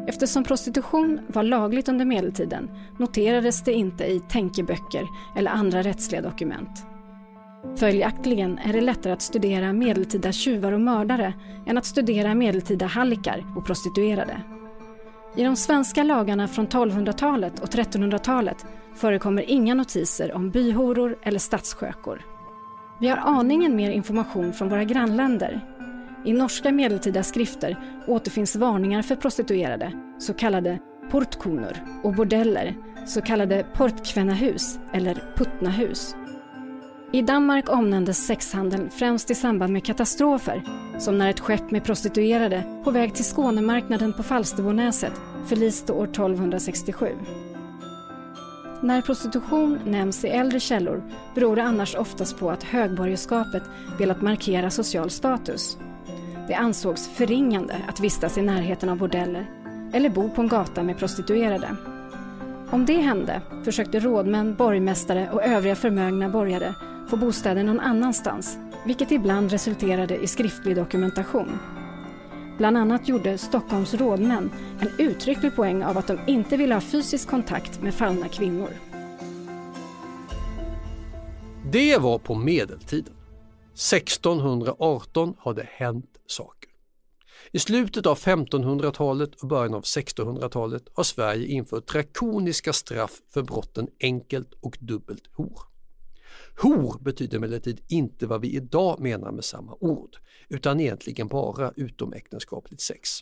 Eftersom 0.08 0.44
prostitution 0.44 1.20
var 1.27 1.44
lagligt 1.44 1.89
under 1.89 2.06
medeltiden 2.06 2.70
noterades 3.00 3.63
det 3.63 3.74
inte 3.74 4.06
i 4.06 4.20
tänkeböcker 4.20 5.08
eller 5.38 5.51
andra 5.51 5.82
rättsliga 5.82 6.22
dokument. 6.22 6.86
Följaktligen 7.75 8.57
är 8.57 8.74
det 8.74 8.81
lättare 8.81 9.13
att 9.13 9.22
studera 9.22 9.74
medeltida 9.74 10.31
tjuvar 10.31 10.72
och 10.72 10.81
mördare 10.81 11.34
än 11.67 11.77
att 11.77 11.86
studera 11.86 12.36
medeltida 12.36 12.86
hallickar 12.86 13.43
och 13.57 13.65
prostituerade. 13.65 14.41
I 15.36 15.43
de 15.43 15.55
svenska 15.55 16.03
lagarna 16.03 16.48
från 16.48 16.67
1200-talet 16.67 17.60
och 17.60 17.69
1300-talet 17.69 18.65
förekommer 18.95 19.50
inga 19.50 19.74
notiser 19.74 20.34
om 20.34 20.51
byhoror 20.51 21.17
eller 21.24 21.39
stadsskökor. 21.39 22.22
Vi 23.00 23.07
har 23.07 23.17
aningen 23.17 23.75
mer 23.75 23.91
information 23.91 24.53
från 24.53 24.69
våra 24.69 24.84
grannländer. 24.84 25.62
I 26.25 26.34
norska 26.34 26.72
medeltida 26.72 27.24
skrifter 27.24 27.77
återfinns 28.07 28.55
varningar 28.55 29.01
för 29.01 29.15
prostituerade, 29.15 29.91
så 30.19 30.34
kallade 30.34 30.79
portkonor, 31.12 31.77
och 32.03 32.13
bordeller, 32.13 32.75
så 33.05 33.22
kallade 33.22 33.65
portkvennahus 33.74 34.79
eller 34.93 35.24
puttnahus. 35.36 36.15
I 37.15 37.22
Danmark 37.22 37.69
omnämndes 37.69 38.25
sexhandeln 38.25 38.89
främst 38.89 39.31
i 39.31 39.36
samband 39.36 39.74
med 39.74 39.86
katastrofer, 39.86 40.63
som 41.00 41.17
när 41.17 41.29
ett 41.29 41.39
skepp 41.39 41.72
med 41.72 41.84
prostituerade 41.84 42.63
på 42.84 42.91
väg 42.91 43.15
till 43.15 43.25
Skånemarknaden 43.25 44.13
på 44.13 44.24
Falsterbonäset 44.24 45.12
förliste 45.48 45.93
år 45.93 46.03
1267. 46.03 47.07
När 48.81 49.01
prostitution 49.01 49.79
nämns 49.86 50.25
i 50.25 50.27
äldre 50.27 50.60
källor 50.60 51.03
beror 51.36 51.55
det 51.55 51.63
annars 51.63 51.95
oftast 51.95 52.39
på 52.39 52.51
att 52.51 52.63
högborgerskapet 52.63 53.63
velat 54.00 54.22
markera 54.22 54.69
social 54.69 55.10
status. 55.10 55.77
Det 56.48 56.53
ansågs 56.53 57.07
förringande 57.07 57.75
att 57.88 58.00
vistas 58.00 58.38
i 58.38 58.41
närheten 58.41 58.89
av 58.89 58.98
bordeller 58.98 59.50
eller 59.93 60.10
bo 60.10 60.29
på 60.29 60.41
en 60.41 60.48
gata 60.48 60.84
med 60.84 60.98
prostituerade. 60.98 61.75
Om 62.72 62.86
det 62.86 62.98
hände 62.98 63.41
försökte 63.65 64.00
rådmän, 64.00 64.55
borgmästare 64.55 65.29
och 65.31 65.43
övriga 65.43 65.75
förmögna 65.75 66.29
borgare 66.29 66.75
få 67.10 67.18
bostäder 67.18 67.64
någon 67.64 67.80
annanstans, 67.80 68.58
vilket 68.86 69.12
ibland 69.12 69.52
resulterade 69.52 70.18
i 70.18 70.28
skriftlig 70.28 70.76
dokumentation. 70.76 71.60
Bland 72.58 72.78
annat 72.78 73.08
gjorde 73.08 73.38
Stockholms 73.38 73.94
rådmän 73.94 74.52
en 74.82 74.92
uttrycklig 74.98 75.56
poäng 75.56 75.84
av 75.84 75.98
att 75.98 76.08
de 76.08 76.20
inte 76.28 76.58
ville 76.58 76.74
ha 76.74 76.82
fysisk 76.82 77.30
kontakt 77.30 77.82
med 77.82 77.94
fallna 77.94 78.28
kvinnor. 78.28 78.70
Det 81.72 81.98
var 81.98 82.20
på 82.20 82.36
medeltiden. 82.36 83.14
1618 83.74 85.36
har 85.40 85.54
det 85.54 85.68
hänt 85.72 86.18
saker. 86.28 86.70
I 87.52 87.60
slutet 87.60 88.06
av 88.06 88.18
1500-talet 88.18 89.36
och 89.36 89.48
början 89.48 89.74
av 89.74 89.82
1600-talet 89.82 90.84
har 90.94 91.04
Sverige 91.04 91.48
infört 91.48 91.88
drakoniska 91.88 92.74
straff 92.74 93.22
för 93.34 93.42
brotten 93.42 93.88
enkelt 94.00 94.54
och 94.62 94.78
dubbelt 94.80 95.24
hor. 95.34 95.75
Hor 96.58 97.00
betyder 97.00 97.38
emellertid 97.38 97.82
inte 97.88 98.28
vad 98.28 98.42
vi 98.42 98.56
idag 98.56 99.00
menar 99.00 99.32
med 99.32 99.46
samma 99.46 99.78
ord, 99.80 100.18
utan 100.50 100.80
egentligen 100.80 101.28
bara 101.28 101.72
utomäktenskapligt 101.76 102.82
sex. 102.82 103.20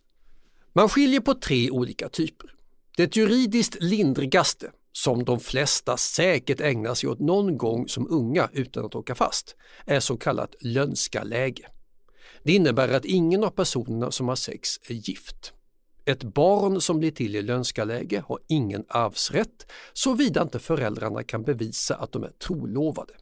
Man 0.74 0.90
skiljer 0.90 1.20
på 1.20 1.34
tre 1.34 1.72
olika 1.72 2.10
typer. 2.10 2.54
Det 2.98 3.16
juridiskt 3.16 3.78
lindrigaste, 3.80 4.72
som 4.92 5.24
de 5.24 5.40
flesta 5.40 5.98
säkert 5.98 6.62
ägnar 6.62 6.94
sig 6.94 7.10
åt 7.10 7.20
någon 7.20 7.58
gång 7.58 7.88
som 7.88 8.08
unga 8.10 8.50
utan 8.54 8.86
att 8.86 8.96
åka 8.96 9.16
fast, 9.16 9.56
är 9.86 10.00
så 10.00 10.18
kallat 10.18 10.56
lönskaläge. 10.60 11.68
Det 12.44 12.54
innebär 12.54 12.90
att 12.90 13.06
ingen 13.06 13.44
av 13.44 13.50
personerna 13.50 14.12
som 14.12 14.28
har 14.28 14.36
sex 14.36 14.70
är 14.90 14.94
gift. 14.94 15.54
Ett 16.06 16.24
barn 16.24 16.82
som 16.82 17.00
blir 17.00 17.12
till 17.12 17.36
i 17.36 17.42
lönskaläge 17.42 18.24
har 18.28 18.40
ingen 18.48 18.86
arvsrätt 18.88 19.72
såvida 19.94 20.42
inte 20.42 20.60
föräldrarna 20.60 21.24
kan 21.24 21.44
bevisa 21.44 21.96
att 21.96 22.12
de 22.12 22.24
är 22.24 22.30
trolovade. 22.30 23.14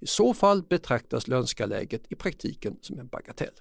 I 0.00 0.06
så 0.06 0.34
fall 0.34 0.62
betraktas 0.62 1.28
lönskaläget 1.28 2.02
i 2.08 2.14
praktiken 2.14 2.76
som 2.80 2.98
en 2.98 3.08
bagatell. 3.08 3.54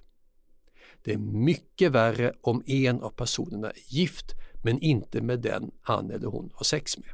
Det 1.04 1.14
är 1.14 1.18
mycket 1.18 1.92
värre 1.92 2.34
om 2.42 2.64
en 2.66 3.02
av 3.02 3.10
personerna 3.10 3.70
är 3.70 3.94
gift 3.94 4.34
men 4.64 4.80
inte 4.80 5.22
med 5.22 5.40
den 5.40 5.72
han 5.82 6.12
eller 6.12 6.28
hon 6.28 6.52
har 6.54 6.64
sex 6.64 6.98
med. 6.98 7.10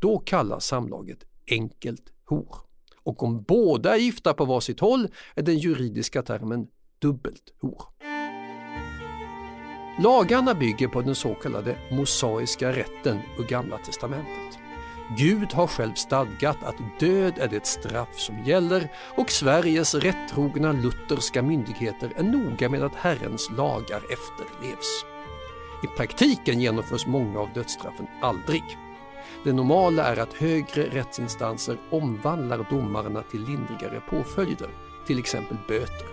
Då 0.00 0.18
kallas 0.18 0.66
samlaget 0.66 1.18
enkelt 1.50 2.12
hor. 2.24 2.56
Och 2.96 3.22
om 3.22 3.42
båda 3.42 3.94
är 3.94 3.98
gifta 3.98 4.34
på 4.34 4.44
varsitt 4.44 4.80
håll 4.80 5.08
är 5.34 5.42
den 5.42 5.58
juridiska 5.58 6.22
termen 6.22 6.66
dubbelt 6.98 7.54
hor. 7.58 7.82
Lagarna 10.02 10.54
bygger 10.54 10.88
på 10.88 11.02
den 11.02 11.14
så 11.14 11.34
kallade 11.34 11.78
mosaiska 11.90 12.72
rätten 12.72 13.18
ur 13.38 13.48
Gamla 13.48 13.78
testamentet. 13.78 14.65
Gud 15.08 15.52
har 15.52 15.66
själv 15.66 15.94
stadgat 15.94 16.62
att 16.62 17.00
död 17.00 17.38
är 17.38 17.48
det 17.48 17.66
straff 17.66 18.18
som 18.18 18.44
gäller 18.44 18.88
och 19.16 19.30
Sveriges 19.30 19.94
rättrogna 19.94 20.72
lutherska 20.72 21.42
myndigheter 21.42 22.12
är 22.16 22.22
noga 22.22 22.68
med 22.68 22.82
att 22.82 22.94
Herrens 22.94 23.50
lagar 23.50 24.02
efterlevs. 24.12 25.04
I 25.84 25.86
praktiken 25.96 26.60
genomförs 26.60 27.06
många 27.06 27.40
av 27.40 27.52
dödsstraffen 27.52 28.06
aldrig. 28.22 28.62
Det 29.44 29.52
normala 29.52 30.04
är 30.04 30.16
att 30.16 30.34
högre 30.34 30.82
rättsinstanser 30.82 31.78
omvandlar 31.90 32.66
domarna 32.70 33.22
till 33.22 33.44
lindrigare 33.44 34.00
påföljder, 34.10 34.70
till 35.06 35.18
exempel 35.18 35.56
böter. 35.68 36.06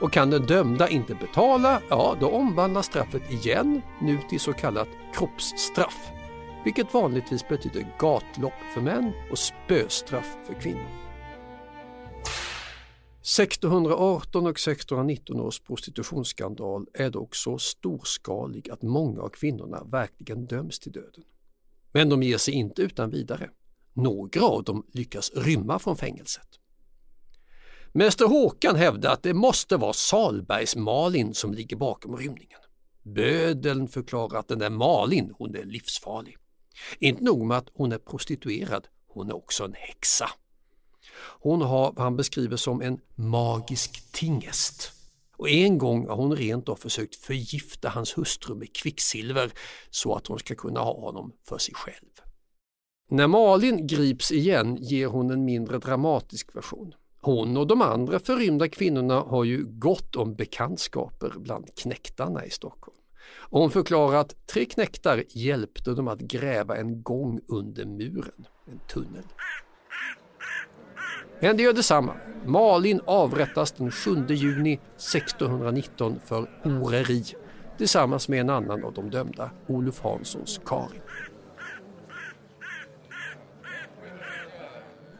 Och 0.00 0.12
kan 0.12 0.30
den 0.30 0.46
dömda 0.46 0.88
inte 0.88 1.14
betala, 1.14 1.80
ja 1.88 2.16
då 2.20 2.30
omvandlas 2.30 2.86
straffet 2.86 3.32
igen, 3.32 3.82
nu 4.00 4.18
till 4.28 4.40
så 4.40 4.52
kallat 4.52 4.88
kroppsstraff, 5.14 6.10
vilket 6.66 6.94
vanligtvis 6.94 7.48
betyder 7.48 7.86
gatlopp 7.98 8.60
för 8.74 8.80
män 8.80 9.12
och 9.30 9.38
spöstraff 9.38 10.36
för 10.46 10.54
kvinnor. 10.54 10.88
1618 13.20 14.46
och 14.46 14.50
1619 14.50 15.40
års 15.40 15.60
prostitutionsskandal 15.60 16.86
är 16.94 17.10
dock 17.10 17.34
så 17.34 17.58
storskalig 17.58 18.70
att 18.70 18.82
många 18.82 19.20
av 19.20 19.28
kvinnorna 19.28 19.84
verkligen 19.84 20.46
döms 20.46 20.78
till 20.78 20.92
döden. 20.92 21.24
Men 21.92 22.08
de 22.08 22.22
ger 22.22 22.38
sig 22.38 22.54
inte 22.54 22.82
utan 22.82 23.10
vidare. 23.10 23.50
Några 23.92 24.44
av 24.44 24.64
dem 24.64 24.86
lyckas 24.92 25.32
rymma 25.34 25.78
från 25.78 25.96
fängelset. 25.96 26.48
Mäster 27.92 28.26
Håkan 28.26 28.76
hävdar 28.76 29.12
att 29.12 29.22
det 29.22 29.34
måste 29.34 29.76
vara 29.76 29.92
Salbergs 29.92 30.76
Malin 30.76 31.34
som 31.34 31.54
ligger 31.54 31.76
bakom 31.76 32.16
rymningen. 32.16 32.60
Bödeln 33.02 33.88
förklarar 33.88 34.38
att 34.38 34.48
den 34.48 34.58
där 34.58 34.70
Malin, 34.70 35.34
hon 35.38 35.54
är 35.54 35.64
livsfarlig. 35.64 36.36
Inte 36.98 37.24
nog 37.24 37.46
med 37.46 37.58
att 37.58 37.70
hon 37.74 37.92
är 37.92 37.98
prostituerad, 37.98 38.88
hon 39.06 39.28
är 39.28 39.36
också 39.36 39.64
en 39.64 39.74
häxa. 39.74 40.30
Hon 41.18 41.62
har 41.62 41.92
vad 41.92 42.04
han 42.04 42.16
beskriver 42.16 42.56
som 42.56 42.82
en 42.82 43.00
magisk 43.14 44.12
tingest. 44.12 44.92
Och 45.36 45.48
en 45.48 45.78
gång 45.78 46.08
har 46.08 46.16
hon 46.16 46.36
rent 46.36 46.68
av 46.68 46.76
försökt 46.76 47.16
förgifta 47.16 47.88
hans 47.88 48.18
hustru 48.18 48.54
med 48.54 48.76
kvicksilver 48.76 49.52
så 49.90 50.14
att 50.14 50.26
hon 50.26 50.38
ska 50.38 50.54
kunna 50.54 50.80
ha 50.80 51.00
honom 51.00 51.32
för 51.48 51.58
sig 51.58 51.74
själv. 51.74 52.10
När 53.10 53.26
Malin 53.26 53.86
grips 53.86 54.32
igen 54.32 54.76
ger 54.80 55.06
hon 55.06 55.30
en 55.30 55.44
mindre 55.44 55.78
dramatisk 55.78 56.56
version. 56.56 56.94
Hon 57.20 57.56
och 57.56 57.66
de 57.66 57.82
andra 57.82 58.18
förrymda 58.18 58.68
kvinnorna 58.68 59.20
har 59.20 59.44
ju 59.44 59.64
gott 59.64 60.16
om 60.16 60.34
bekantskaper 60.34 61.32
bland 61.36 61.74
knäktarna 61.74 62.44
i 62.44 62.50
Stockholm. 62.50 62.96
Och 63.34 63.60
hon 63.60 63.70
förklarar 63.70 64.16
att 64.16 64.46
tre 64.46 64.64
knäktar 64.64 65.24
hjälpte 65.28 65.90
dem 65.90 66.08
att 66.08 66.20
gräva 66.20 66.76
en 66.76 67.02
gång 67.02 67.40
under 67.48 67.84
muren, 67.84 68.46
en 68.66 68.78
tunnel. 68.88 69.24
Men 71.40 71.56
det 71.56 71.62
gör 71.62 71.72
detsamma. 71.72 72.14
Malin 72.46 73.00
avrättas 73.06 73.72
den 73.72 73.90
7 73.90 74.26
juni 74.28 74.72
1619 74.72 76.20
för 76.24 76.50
oreri 76.64 77.24
tillsammans 77.78 78.28
med 78.28 78.40
en 78.40 78.50
annan 78.50 78.84
av 78.84 78.92
de 78.92 79.10
dömda, 79.10 79.50
Olof 79.66 80.00
Hanssons 80.00 80.60
Karin. 80.66 81.00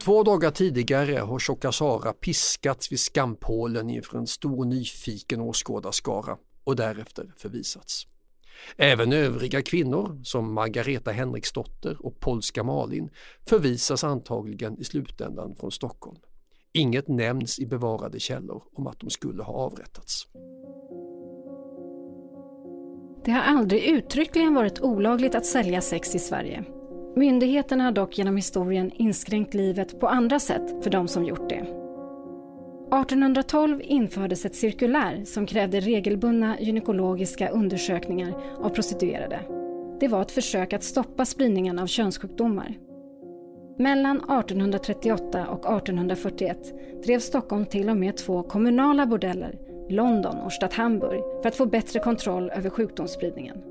Två 0.03 0.23
dagar 0.23 0.51
tidigare 0.51 1.19
har 1.19 1.39
tjocka 1.39 1.71
Sara 1.71 2.13
piskats 2.13 2.91
vid 2.91 2.99
skampålen 2.99 3.89
inför 3.89 4.17
en 4.17 4.27
stor 4.27 4.65
nyfiken 4.65 5.41
åskådarskara 5.41 6.37
och 6.67 6.75
därefter 6.75 7.33
förvisats. 7.37 8.07
Även 8.77 9.13
övriga 9.13 9.61
kvinnor 9.61 10.21
som 10.23 10.53
Margareta 10.53 11.11
Henriksdotter 11.11 12.05
och 12.05 12.19
polska 12.19 12.63
Malin 12.63 13.09
förvisas 13.49 14.03
antagligen 14.03 14.79
i 14.79 14.83
slutändan 14.83 15.55
från 15.55 15.71
Stockholm. 15.71 16.17
Inget 16.73 17.07
nämns 17.07 17.59
i 17.59 17.65
bevarade 17.65 18.19
källor 18.19 18.63
om 18.73 18.87
att 18.87 18.99
de 18.99 19.09
skulle 19.09 19.43
ha 19.43 19.53
avrättats. 19.53 20.27
Det 23.25 23.31
har 23.31 23.41
aldrig 23.41 23.83
uttryckligen 23.83 24.53
varit 24.53 24.81
olagligt 24.81 25.35
att 25.35 25.45
sälja 25.45 25.81
sex 25.81 26.15
i 26.15 26.19
Sverige. 26.19 26.63
Myndigheterna 27.15 27.83
har 27.83 27.91
dock 27.91 28.17
genom 28.17 28.35
historien 28.35 28.91
inskränkt 28.91 29.53
livet 29.53 29.99
på 29.99 30.07
andra 30.07 30.39
sätt 30.39 30.83
för 30.83 30.89
de 30.89 31.07
som 31.07 31.25
gjort 31.25 31.49
det. 31.49 31.86
1812 32.87 33.81
infördes 33.83 34.45
ett 34.45 34.55
cirkulär 34.55 35.25
som 35.25 35.45
krävde 35.45 35.79
regelbundna 35.79 36.59
gynekologiska 36.59 37.49
undersökningar 37.49 38.33
av 38.61 38.69
prostituerade. 38.69 39.39
Det 39.99 40.07
var 40.07 40.21
ett 40.21 40.31
försök 40.31 40.73
att 40.73 40.83
stoppa 40.83 41.25
spridningen 41.25 41.79
av 41.79 41.87
könssjukdomar. 41.87 42.77
Mellan 43.77 44.17
1838 44.17 45.47
och 45.47 45.77
1841 45.77 46.73
drev 47.03 47.19
Stockholm 47.19 47.65
till 47.65 47.89
och 47.89 47.97
med 47.97 48.17
två 48.17 48.43
kommunala 48.43 49.05
bordeller, 49.05 49.59
London 49.89 50.37
och 50.37 50.53
Stadt 50.53 50.73
Hamburg, 50.73 51.21
för 51.41 51.47
att 51.49 51.55
få 51.55 51.65
bättre 51.65 51.99
kontroll 51.99 52.49
över 52.49 52.69
sjukdomsspridningen. 52.69 53.63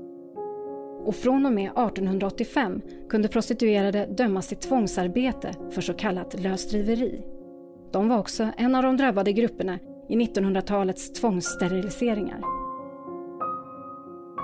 Och 1.05 1.15
från 1.15 1.45
och 1.45 1.53
med 1.53 1.65
1885 1.65 2.81
kunde 3.09 3.27
prostituerade 3.27 4.05
dömas 4.05 4.47
till 4.47 4.57
tvångsarbete 4.57 5.55
för 5.71 5.81
så 5.81 5.93
kallat 5.93 6.39
lösdriveri. 6.39 7.36
De 7.91 8.09
var 8.09 8.17
också 8.17 8.47
en 8.57 8.75
av 8.75 8.83
de 8.83 8.97
drabbade 8.97 9.33
grupperna 9.33 9.79
i 10.09 10.15
1900-talets 10.15 11.13
tvångssteriliseringar. 11.13 12.41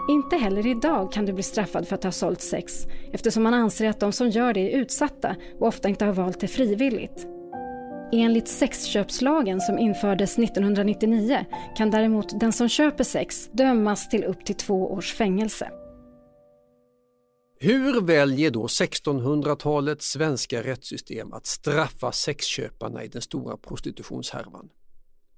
Inte 0.09 0.35
heller 0.35 0.67
idag 0.67 1.11
kan 1.11 1.25
du 1.25 1.33
bli 1.33 1.43
straffad 1.43 1.87
för 1.87 1.95
att 1.95 2.03
ha 2.03 2.11
sålt 2.11 2.41
sex 2.41 2.73
eftersom 3.13 3.43
man 3.43 3.53
anser 3.53 3.89
att 3.89 3.99
de 3.99 4.11
som 4.11 4.29
gör 4.29 4.53
det 4.53 4.73
är 4.73 4.77
utsatta 4.77 5.35
och 5.59 5.67
ofta 5.67 5.89
inte 5.89 6.05
har 6.05 6.13
valt 6.13 6.39
det 6.39 6.47
frivilligt. 6.47 7.27
Enligt 8.11 8.47
sexköpslagen 8.47 9.61
som 9.61 9.79
infördes 9.79 10.39
1999 10.39 11.45
kan 11.75 11.91
däremot 11.91 12.39
den 12.39 12.51
som 12.51 12.69
köper 12.69 13.03
sex 13.03 13.49
dömas 13.51 14.09
till 14.09 14.23
upp 14.23 14.45
till 14.45 14.55
två 14.55 14.93
års 14.93 15.13
fängelse. 15.13 15.69
Hur 17.63 18.01
väljer 18.01 18.51
då 18.51 18.67
1600-talets 18.67 20.11
svenska 20.11 20.63
rättssystem 20.63 21.33
att 21.33 21.45
straffa 21.45 22.11
sexköparna 22.11 23.03
i 23.03 23.07
den 23.07 23.21
stora 23.21 23.57
prostitutionshärvan? 23.57 24.69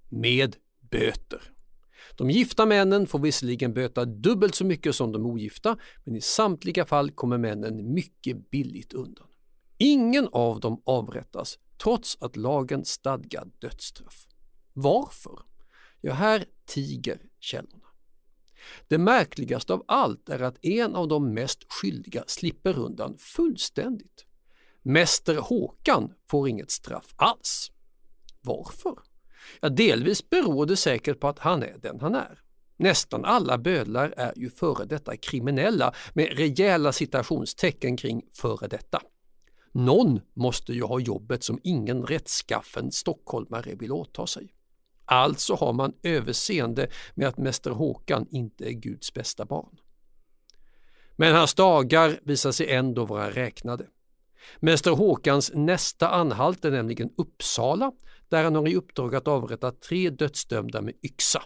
Med 0.09 0.55
böter. 0.91 1.41
De 2.17 2.29
gifta 2.29 2.65
männen 2.65 3.07
får 3.07 3.19
visserligen 3.19 3.73
böta 3.73 4.05
dubbelt 4.05 4.55
så 4.55 4.65
mycket 4.65 4.95
som 4.95 5.11
de 5.11 5.25
ogifta, 5.25 5.77
men 6.03 6.15
i 6.15 6.21
samtliga 6.21 6.85
fall 6.85 7.11
kommer 7.11 7.37
männen 7.37 7.93
mycket 7.93 8.49
billigt 8.49 8.93
undan. 8.93 9.27
Ingen 9.77 10.27
av 10.31 10.59
dem 10.59 10.81
avrättas 10.85 11.59
trots 11.83 12.17
att 12.21 12.35
lagen 12.35 12.85
stadgar 12.85 13.47
dödsstraff. 13.59 14.27
Varför? 14.73 15.39
Ja, 16.01 16.13
här 16.13 16.45
tiger 16.65 17.21
källorna. 17.39 17.84
Det 18.87 18.97
märkligaste 18.97 19.73
av 19.73 19.83
allt 19.87 20.29
är 20.29 20.41
att 20.41 20.65
en 20.65 20.95
av 20.95 21.07
de 21.07 21.33
mest 21.33 21.73
skyldiga 21.73 22.23
slipper 22.27 22.79
undan 22.79 23.17
fullständigt. 23.17 24.25
Mäster 24.81 25.35
Håkan 25.35 26.13
får 26.29 26.49
inget 26.49 26.71
straff 26.71 27.13
alls. 27.15 27.71
Varför? 28.41 28.95
Ja, 29.61 29.69
delvis 29.69 30.29
beror 30.29 30.65
det 30.65 30.75
säkert 30.75 31.19
på 31.19 31.27
att 31.27 31.39
han 31.39 31.63
är 31.63 31.77
den 31.81 31.99
han 31.99 32.15
är. 32.15 32.39
Nästan 32.77 33.25
alla 33.25 33.57
bödlar 33.57 34.13
är 34.17 34.33
ju 34.35 34.49
före 34.49 34.85
detta 34.85 35.17
kriminella 35.17 35.93
med 36.13 36.37
rejäla 36.37 36.91
citationstecken 36.91 37.97
kring 37.97 38.21
före 38.33 38.67
detta. 38.67 39.01
Någon 39.71 40.21
måste 40.33 40.73
ju 40.73 40.83
ha 40.83 40.99
jobbet 40.99 41.43
som 41.43 41.59
ingen 41.63 42.05
rättskaffen 42.05 42.91
stockholmare 42.91 43.75
vill 43.75 43.91
åta 43.91 44.27
sig. 44.27 44.53
Alltså 45.05 45.55
har 45.55 45.73
man 45.73 45.93
överseende 46.03 46.87
med 47.15 47.27
att 47.27 47.37
Mäster 47.37 47.71
Håkan 47.71 48.27
inte 48.31 48.69
är 48.69 48.71
Guds 48.71 49.13
bästa 49.13 49.45
barn. 49.45 49.77
Men 51.15 51.35
hans 51.35 51.53
dagar 51.53 52.19
visar 52.23 52.51
sig 52.51 52.71
ändå 52.71 53.05
vara 53.05 53.31
räknade. 53.31 53.85
Mäster 54.59 54.91
Håkans 54.91 55.51
nästa 55.53 56.09
anhalt 56.09 56.65
är 56.65 56.71
nämligen 56.71 57.09
Uppsala 57.17 57.91
där 58.29 58.43
han 58.43 58.55
har 58.55 58.67
i 58.67 58.75
uppdrag 58.75 59.15
att 59.15 59.27
avrätta 59.27 59.71
tre 59.71 60.09
dödsdömda 60.09 60.81
med 60.81 60.93
yxa. 61.03 61.41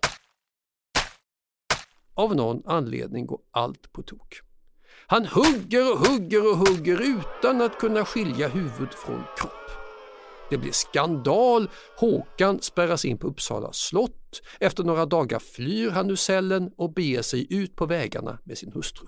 Av 2.13 2.35
någon 2.35 2.61
anledning 2.65 3.25
går 3.25 3.39
allt 3.51 3.91
på 3.91 4.01
tok. 4.01 4.39
Han 5.07 5.25
hugger 5.25 5.91
och 5.91 6.07
hugger 6.07 6.51
och 6.51 6.57
hugger 6.57 7.01
utan 7.01 7.61
att 7.61 7.79
kunna 7.79 8.05
skilja 8.05 8.47
huvud 8.47 8.93
från 8.93 9.23
kropp. 9.37 9.78
Det 10.49 10.57
blir 10.57 10.71
skandal. 10.71 11.69
Håkan 11.97 12.61
spärras 12.61 13.05
in 13.05 13.17
på 13.17 13.27
Uppsala 13.27 13.73
slott. 13.73 14.41
Efter 14.59 14.83
några 14.83 15.05
dagar 15.05 15.39
flyr 15.39 15.89
han 15.89 16.09
ur 16.09 16.15
cellen 16.15 16.71
och 16.77 16.93
beger 16.93 17.21
sig 17.21 17.53
ut 17.53 17.75
på 17.75 17.85
vägarna 17.85 18.39
med 18.43 18.57
sin 18.57 18.71
hustru. 18.71 19.07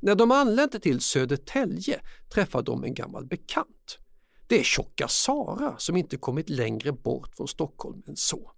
När 0.00 0.14
de 0.14 0.30
anlände 0.30 0.78
till 0.80 1.00
Södertälje 1.00 2.00
träffar 2.34 2.62
de 2.62 2.84
en 2.84 2.94
gammal 2.94 3.26
bekant. 3.26 3.98
Det 4.46 4.60
är 4.60 4.64
tjocka 4.64 5.08
Sara 5.08 5.74
som 5.78 5.96
inte 5.96 6.16
kommit 6.16 6.48
längre 6.48 6.92
bort 6.92 7.36
från 7.36 7.48
Stockholm 7.48 8.02
än 8.06 8.16
så. 8.16 8.52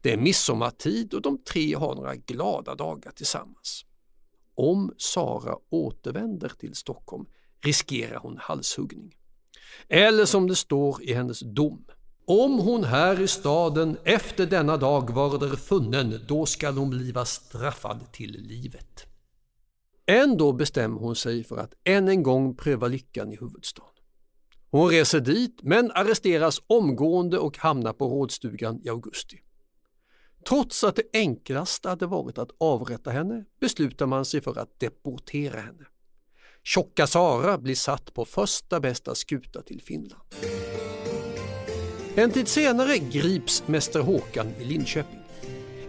Det 0.00 0.12
är 0.12 0.16
midsommartid 0.16 1.14
och 1.14 1.22
de 1.22 1.38
tre 1.38 1.74
har 1.74 1.94
några 1.94 2.14
glada 2.14 2.74
dagar 2.74 3.10
tillsammans. 3.10 3.84
Om 4.54 4.94
Sara 4.96 5.56
återvänder 5.70 6.48
till 6.48 6.74
Stockholm 6.74 7.26
riskerar 7.60 8.18
hon 8.18 8.38
halshuggning. 8.40 9.14
Eller 9.88 10.24
som 10.24 10.48
det 10.48 10.56
står 10.56 11.02
i 11.02 11.12
hennes 11.12 11.40
dom. 11.40 11.84
Om 12.26 12.58
hon 12.58 12.84
här 12.84 13.20
i 13.20 13.28
staden 13.28 13.96
efter 14.04 14.46
denna 14.46 14.76
dag 14.76 15.10
varder 15.10 15.56
funnen, 15.56 16.20
då 16.28 16.46
skall 16.46 16.76
hon 16.76 16.90
bliva 16.90 17.24
straffad 17.24 18.12
till 18.12 18.32
livet. 18.32 19.06
Ändå 20.06 20.52
bestämmer 20.52 21.00
hon 21.00 21.16
sig 21.16 21.44
för 21.44 21.56
att 21.56 21.74
än 21.84 22.08
en 22.08 22.22
gång 22.22 22.56
pröva 22.56 22.88
lyckan 22.88 23.32
i 23.32 23.36
huvudstaden. 23.36 23.90
Hon 24.70 24.90
reser 24.90 25.20
dit 25.20 25.60
men 25.62 25.90
arresteras 25.90 26.60
omgående 26.66 27.38
och 27.38 27.58
hamnar 27.58 27.92
på 27.92 28.08
rådstugan 28.08 28.80
i 28.84 28.88
augusti. 28.88 29.40
Trots 30.48 30.84
att 30.84 30.96
det 30.96 31.02
enklaste 31.12 31.88
hade 31.88 32.06
varit 32.06 32.38
att 32.38 32.50
avrätta 32.58 33.10
henne 33.10 33.44
beslutar 33.60 34.06
man 34.06 34.24
sig 34.24 34.40
för 34.40 34.58
att 34.58 34.80
deportera 34.80 35.60
henne. 35.60 35.86
Tjocka 36.66 37.06
Sara 37.06 37.58
blir 37.58 37.74
satt 37.74 38.14
på 38.14 38.24
första 38.24 38.80
bästa 38.80 39.14
skuta 39.14 39.62
till 39.62 39.82
Finland. 39.82 40.22
En 42.14 42.30
tid 42.30 42.48
senare 42.48 42.98
grips 42.98 43.62
Mäster 43.66 44.00
Håkan 44.00 44.54
i 44.60 44.64
Linköping. 44.64 45.20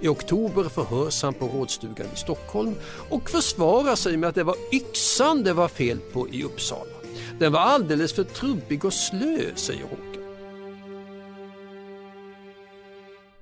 I 0.02 0.08
oktober 0.08 0.64
förhörs 0.64 1.24
han 1.24 1.34
på 1.34 1.48
rådstugan 1.48 2.08
i 2.14 2.18
Stockholm 2.18 2.76
och 3.10 3.30
försvarar 3.30 3.96
sig 3.96 4.18
med 4.18 4.30
att 4.30 4.36
det 4.36 4.44
var 4.44 4.56
yxan 4.72 5.44
det 5.44 5.54
var 5.54 5.68
fel 5.68 6.00
på 6.00 6.30
i 6.30 6.44
Uppsala. 6.44 6.96
Den 7.40 7.52
var 7.52 7.60
alldeles 7.60 8.14
för 8.14 8.24
trubbig 8.24 8.86
och 8.86 8.94
slö, 8.94 9.56
säger 9.56 9.84
Håkan. 9.84 10.24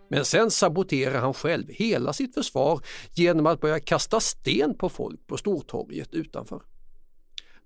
Men 0.07 0.25
sen 0.25 0.51
saboterar 0.51 1.19
han 1.19 1.33
själv 1.33 1.65
hela 1.69 2.13
sitt 2.13 2.33
försvar 2.33 2.81
genom 3.13 3.45
att 3.45 3.61
börja 3.61 3.79
kasta 3.79 4.19
sten 4.19 4.77
på 4.77 4.89
folk 4.89 5.27
på 5.27 5.37
Stortorget 5.37 6.13
utanför. 6.13 6.61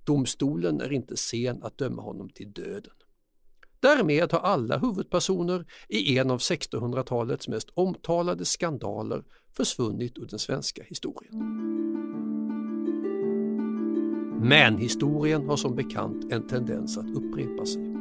Domstolen 0.08 0.82
är 0.82 0.92
inte 0.92 1.18
sen 1.18 1.64
att 1.64 1.78
döma 1.78 2.02
honom 2.02 2.30
till 2.30 2.52
döden. 2.52 2.94
Därmed 3.80 4.32
har 4.34 4.40
alla 4.40 4.78
huvudpersoner 4.78 5.66
i 5.90 6.18
en 6.18 6.32
av 6.32 6.40
1600-talets 6.40 7.48
mest 7.48 7.70
omtalade 7.74 8.46
skandaler 8.46 9.24
försvunnit 9.58 10.18
ur 10.18 10.26
den 10.26 10.40
svenska 10.40 10.84
historien. 10.84 11.34
Men 14.42 14.78
historien 14.78 15.50
har 15.50 15.58
som 15.58 15.76
bekant 15.76 16.34
en 16.34 16.48
tendens 16.48 16.98
att 16.98 17.10
upprepa 17.16 17.66
sig. 17.66 17.96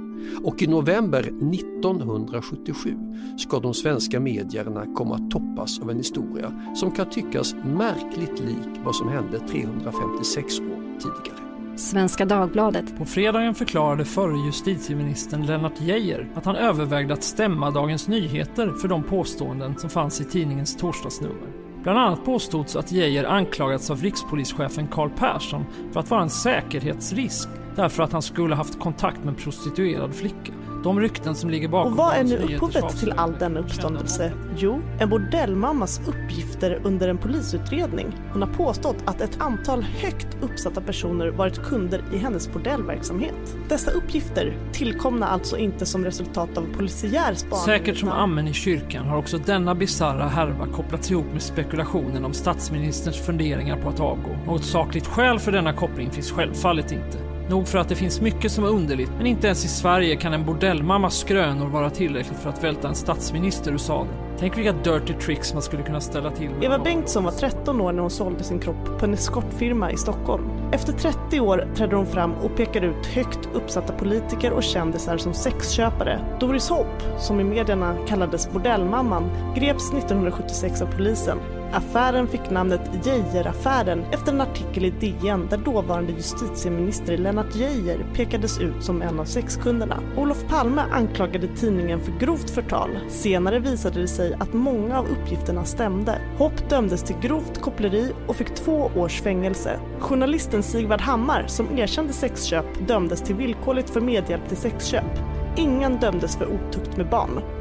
Och 0.44 0.62
i 0.62 0.66
november 0.66 1.20
1977 1.20 2.90
ska 3.38 3.60
de 3.60 3.74
svenska 3.74 4.20
medierna 4.20 4.94
komma 4.94 5.14
att 5.14 5.30
toppas 5.30 5.80
av 5.80 5.90
en 5.90 5.96
historia 5.96 6.74
som 6.76 6.90
kan 6.90 7.10
tyckas 7.10 7.54
märkligt 7.54 8.40
lik 8.40 8.80
vad 8.84 8.96
som 8.96 9.08
hände 9.08 9.38
356 9.38 10.60
år 10.60 10.98
tidigare. 11.00 11.45
Svenska 11.76 12.24
Dagbladet. 12.24 12.98
På 12.98 13.04
fredagen 13.04 13.54
förklarade 13.54 14.04
förre 14.04 14.46
justitieministern 14.46 15.46
Lennart 15.46 15.80
Geijer 15.80 16.28
att 16.34 16.44
han 16.44 16.56
övervägde 16.56 17.14
att 17.14 17.22
stämma 17.22 17.70
Dagens 17.70 18.08
Nyheter 18.08 18.72
för 18.72 18.88
de 18.88 19.02
påståenden 19.02 19.78
som 19.78 19.90
fanns 19.90 20.20
i 20.20 20.24
tidningens 20.24 20.76
torsdagsnummer. 20.76 21.48
Bland 21.82 21.98
annat 21.98 22.24
påstods 22.24 22.76
att 22.76 22.92
Geijer 22.92 23.24
anklagats 23.24 23.90
av 23.90 24.02
rikspolischefen 24.02 24.88
Carl 24.88 25.10
Persson 25.10 25.64
för 25.92 26.00
att 26.00 26.10
vara 26.10 26.22
en 26.22 26.30
säkerhetsrisk 26.30 27.48
därför 27.76 28.02
att 28.02 28.12
han 28.12 28.22
skulle 28.22 28.54
haft 28.54 28.80
kontakt 28.80 29.24
med 29.24 29.38
prostituerad 29.38 30.14
flicka. 30.14 30.52
De 30.82 31.00
rykten 31.00 31.34
som 31.34 31.50
ligger 31.50 31.68
bakom 31.68 31.92
Och 31.92 31.98
vad 31.98 32.14
är 32.14 32.24
nu 32.24 32.36
upphovet 32.36 32.98
till 33.00 33.12
all 33.12 33.38
denna 33.38 33.60
uppståndelse? 33.60 34.32
Jo, 34.56 34.82
en 35.00 35.08
bordellmammas 35.08 36.00
uppgifter 36.06 36.80
under 36.84 37.08
en 37.08 37.18
polisutredning. 37.18 38.06
Hon 38.32 38.42
har 38.42 38.48
påstått 38.48 38.96
att 39.04 39.20
ett 39.20 39.40
antal 39.40 39.82
högt 39.82 40.26
uppsatta 40.40 40.80
personer 40.80 41.28
varit 41.28 41.62
kunder 41.62 42.04
i 42.12 42.18
hennes 42.18 42.52
bordellverksamhet. 42.52 43.56
Dessa 43.68 43.90
uppgifter 43.90 44.56
tillkomna 44.72 45.26
alltså 45.26 45.56
inte 45.56 45.86
som 45.86 46.04
resultat 46.04 46.58
av 46.58 46.66
polisiär 46.76 47.34
spaning. 47.34 47.64
Säkert 47.64 47.96
som 47.96 48.08
amen 48.08 48.48
i 48.48 48.52
kyrkan 48.52 49.06
har 49.06 49.18
också 49.18 49.38
denna 49.38 49.74
bisarra 49.74 50.28
härva 50.28 50.66
kopplats 50.66 51.10
ihop 51.10 51.32
med 51.32 51.42
spekulationen 51.42 52.24
om 52.24 52.32
statsministerns 52.32 53.26
funderingar 53.26 53.76
på 53.76 53.88
att 53.88 54.00
avgå. 54.00 54.36
Något 54.46 54.64
sakligt 54.64 55.06
skäl 55.06 55.38
för 55.38 55.52
denna 55.52 55.72
koppling 55.72 56.10
finns 56.10 56.30
självfallet 56.30 56.92
inte. 56.92 57.25
Nog 57.48 57.68
för 57.68 57.78
att 57.78 57.88
det 57.88 57.94
finns 57.94 58.20
mycket 58.20 58.52
som 58.52 58.64
är 58.64 58.68
underligt, 58.68 59.10
men 59.16 59.26
inte 59.26 59.46
ens 59.46 59.64
i 59.64 59.68
Sverige 59.68 60.16
kan 60.16 60.32
en 60.32 60.46
bordellmammas 60.46 61.18
skrönor 61.18 61.66
vara 61.66 61.90
tillräckligt 61.90 62.38
för 62.38 62.50
att 62.50 62.64
välta 62.64 62.88
en 62.88 62.94
statsminister 62.94 63.72
ur 63.72 63.78
sadeln. 63.78 64.14
Tänk 64.38 64.58
vilka 64.58 64.72
dirty 64.72 65.14
tricks 65.14 65.52
man 65.52 65.62
skulle 65.62 65.82
kunna 65.82 66.00
ställa 66.00 66.30
till 66.30 66.50
med. 66.50 66.64
Eva 66.64 66.78
Bengtsson 66.78 67.24
var 67.24 67.30
13 67.30 67.80
år 67.80 67.92
när 67.92 68.00
hon 68.00 68.10
sålde 68.10 68.44
sin 68.44 68.58
kropp 68.58 68.98
på 68.98 69.04
en 69.04 69.14
eskortfirma 69.14 69.92
i 69.92 69.96
Stockholm. 69.96 70.44
Efter 70.72 70.92
30 70.92 71.40
år 71.40 71.68
trädde 71.76 71.96
hon 71.96 72.06
fram 72.06 72.32
och 72.32 72.56
pekade 72.56 72.86
ut 72.86 73.06
högt 73.06 73.48
uppsatta 73.54 73.92
politiker 73.92 74.52
och 74.52 74.62
kändisar 74.62 75.16
som 75.16 75.34
sexköpare. 75.34 76.20
Doris 76.40 76.68
Hopp, 76.68 77.02
som 77.18 77.40
i 77.40 77.44
medierna 77.44 77.96
kallades 78.08 78.52
bordellmamman, 78.52 79.30
greps 79.54 79.92
1976 79.92 80.82
av 80.82 80.86
polisen. 80.86 81.38
Affären 81.72 82.28
fick 82.28 82.50
namnet 82.50 82.80
Geijeraffären 83.04 84.04
efter 84.12 84.32
en 84.32 84.40
artikel 84.40 84.84
i 84.84 84.90
DN 84.90 85.46
där 85.50 85.56
dåvarande 85.56 86.12
justitieminister 86.12 87.18
Lennart 87.18 87.56
Geijer 87.56 88.06
pekades 88.14 88.58
ut 88.58 88.84
som 88.84 89.02
en 89.02 89.20
av 89.20 89.24
sexkunderna. 89.24 90.00
Olof 90.16 90.44
Palme 90.48 90.82
anklagade 90.92 91.48
tidningen 91.48 92.00
för 92.00 92.12
grovt 92.12 92.50
förtal. 92.50 92.90
Senare 93.08 93.58
visade 93.58 94.00
det 94.00 94.08
sig 94.08 94.34
att 94.34 94.52
många 94.52 94.98
av 94.98 95.06
uppgifterna 95.06 95.64
stämde. 95.64 96.18
Hopp 96.38 96.70
dömdes 96.70 97.02
till 97.02 97.16
grovt 97.22 97.60
koppleri 97.60 98.12
och 98.26 98.36
fick 98.36 98.54
två 98.54 98.90
års 98.96 99.22
fängelse. 99.22 99.80
Journalisten 100.00 100.62
Sigvard 100.62 101.00
Hammar, 101.00 101.44
som 101.46 101.78
erkände 101.78 102.12
sexköp, 102.12 102.88
dömdes 102.88 103.22
till 103.22 103.34
villkorligt 103.34 103.90
för 103.90 104.00
medhjälp 104.00 104.48
till 104.48 104.56
sexköp. 104.56 105.18
Ingen 105.56 106.00
dömdes 106.00 106.36
för 106.36 106.46
otukt 106.46 106.96
med 106.96 107.10
barn. 107.10 107.55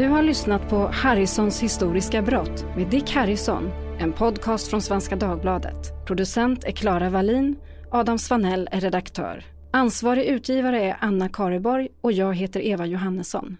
Du 0.00 0.08
har 0.08 0.22
lyssnat 0.22 0.68
på 0.68 0.76
Harrisons 0.86 1.62
historiska 1.62 2.22
brott 2.22 2.64
med 2.76 2.90
Dick 2.90 3.10
Harrison, 3.10 3.70
en 3.98 4.12
podcast 4.12 4.68
från 4.68 4.82
Svenska 4.82 5.16
Dagbladet. 5.16 6.06
Producent 6.06 6.64
är 6.64 6.70
Klara 6.72 7.10
Wallin, 7.10 7.56
Adam 7.90 8.18
Svanell 8.18 8.68
är 8.72 8.80
redaktör. 8.80 9.44
Ansvarig 9.72 10.24
utgivare 10.24 10.82
är 10.82 10.96
Anna 11.00 11.28
Kareborg 11.28 11.88
och 12.00 12.12
jag 12.12 12.34
heter 12.34 12.60
Eva 12.60 12.86
Johannesson. 12.86 13.56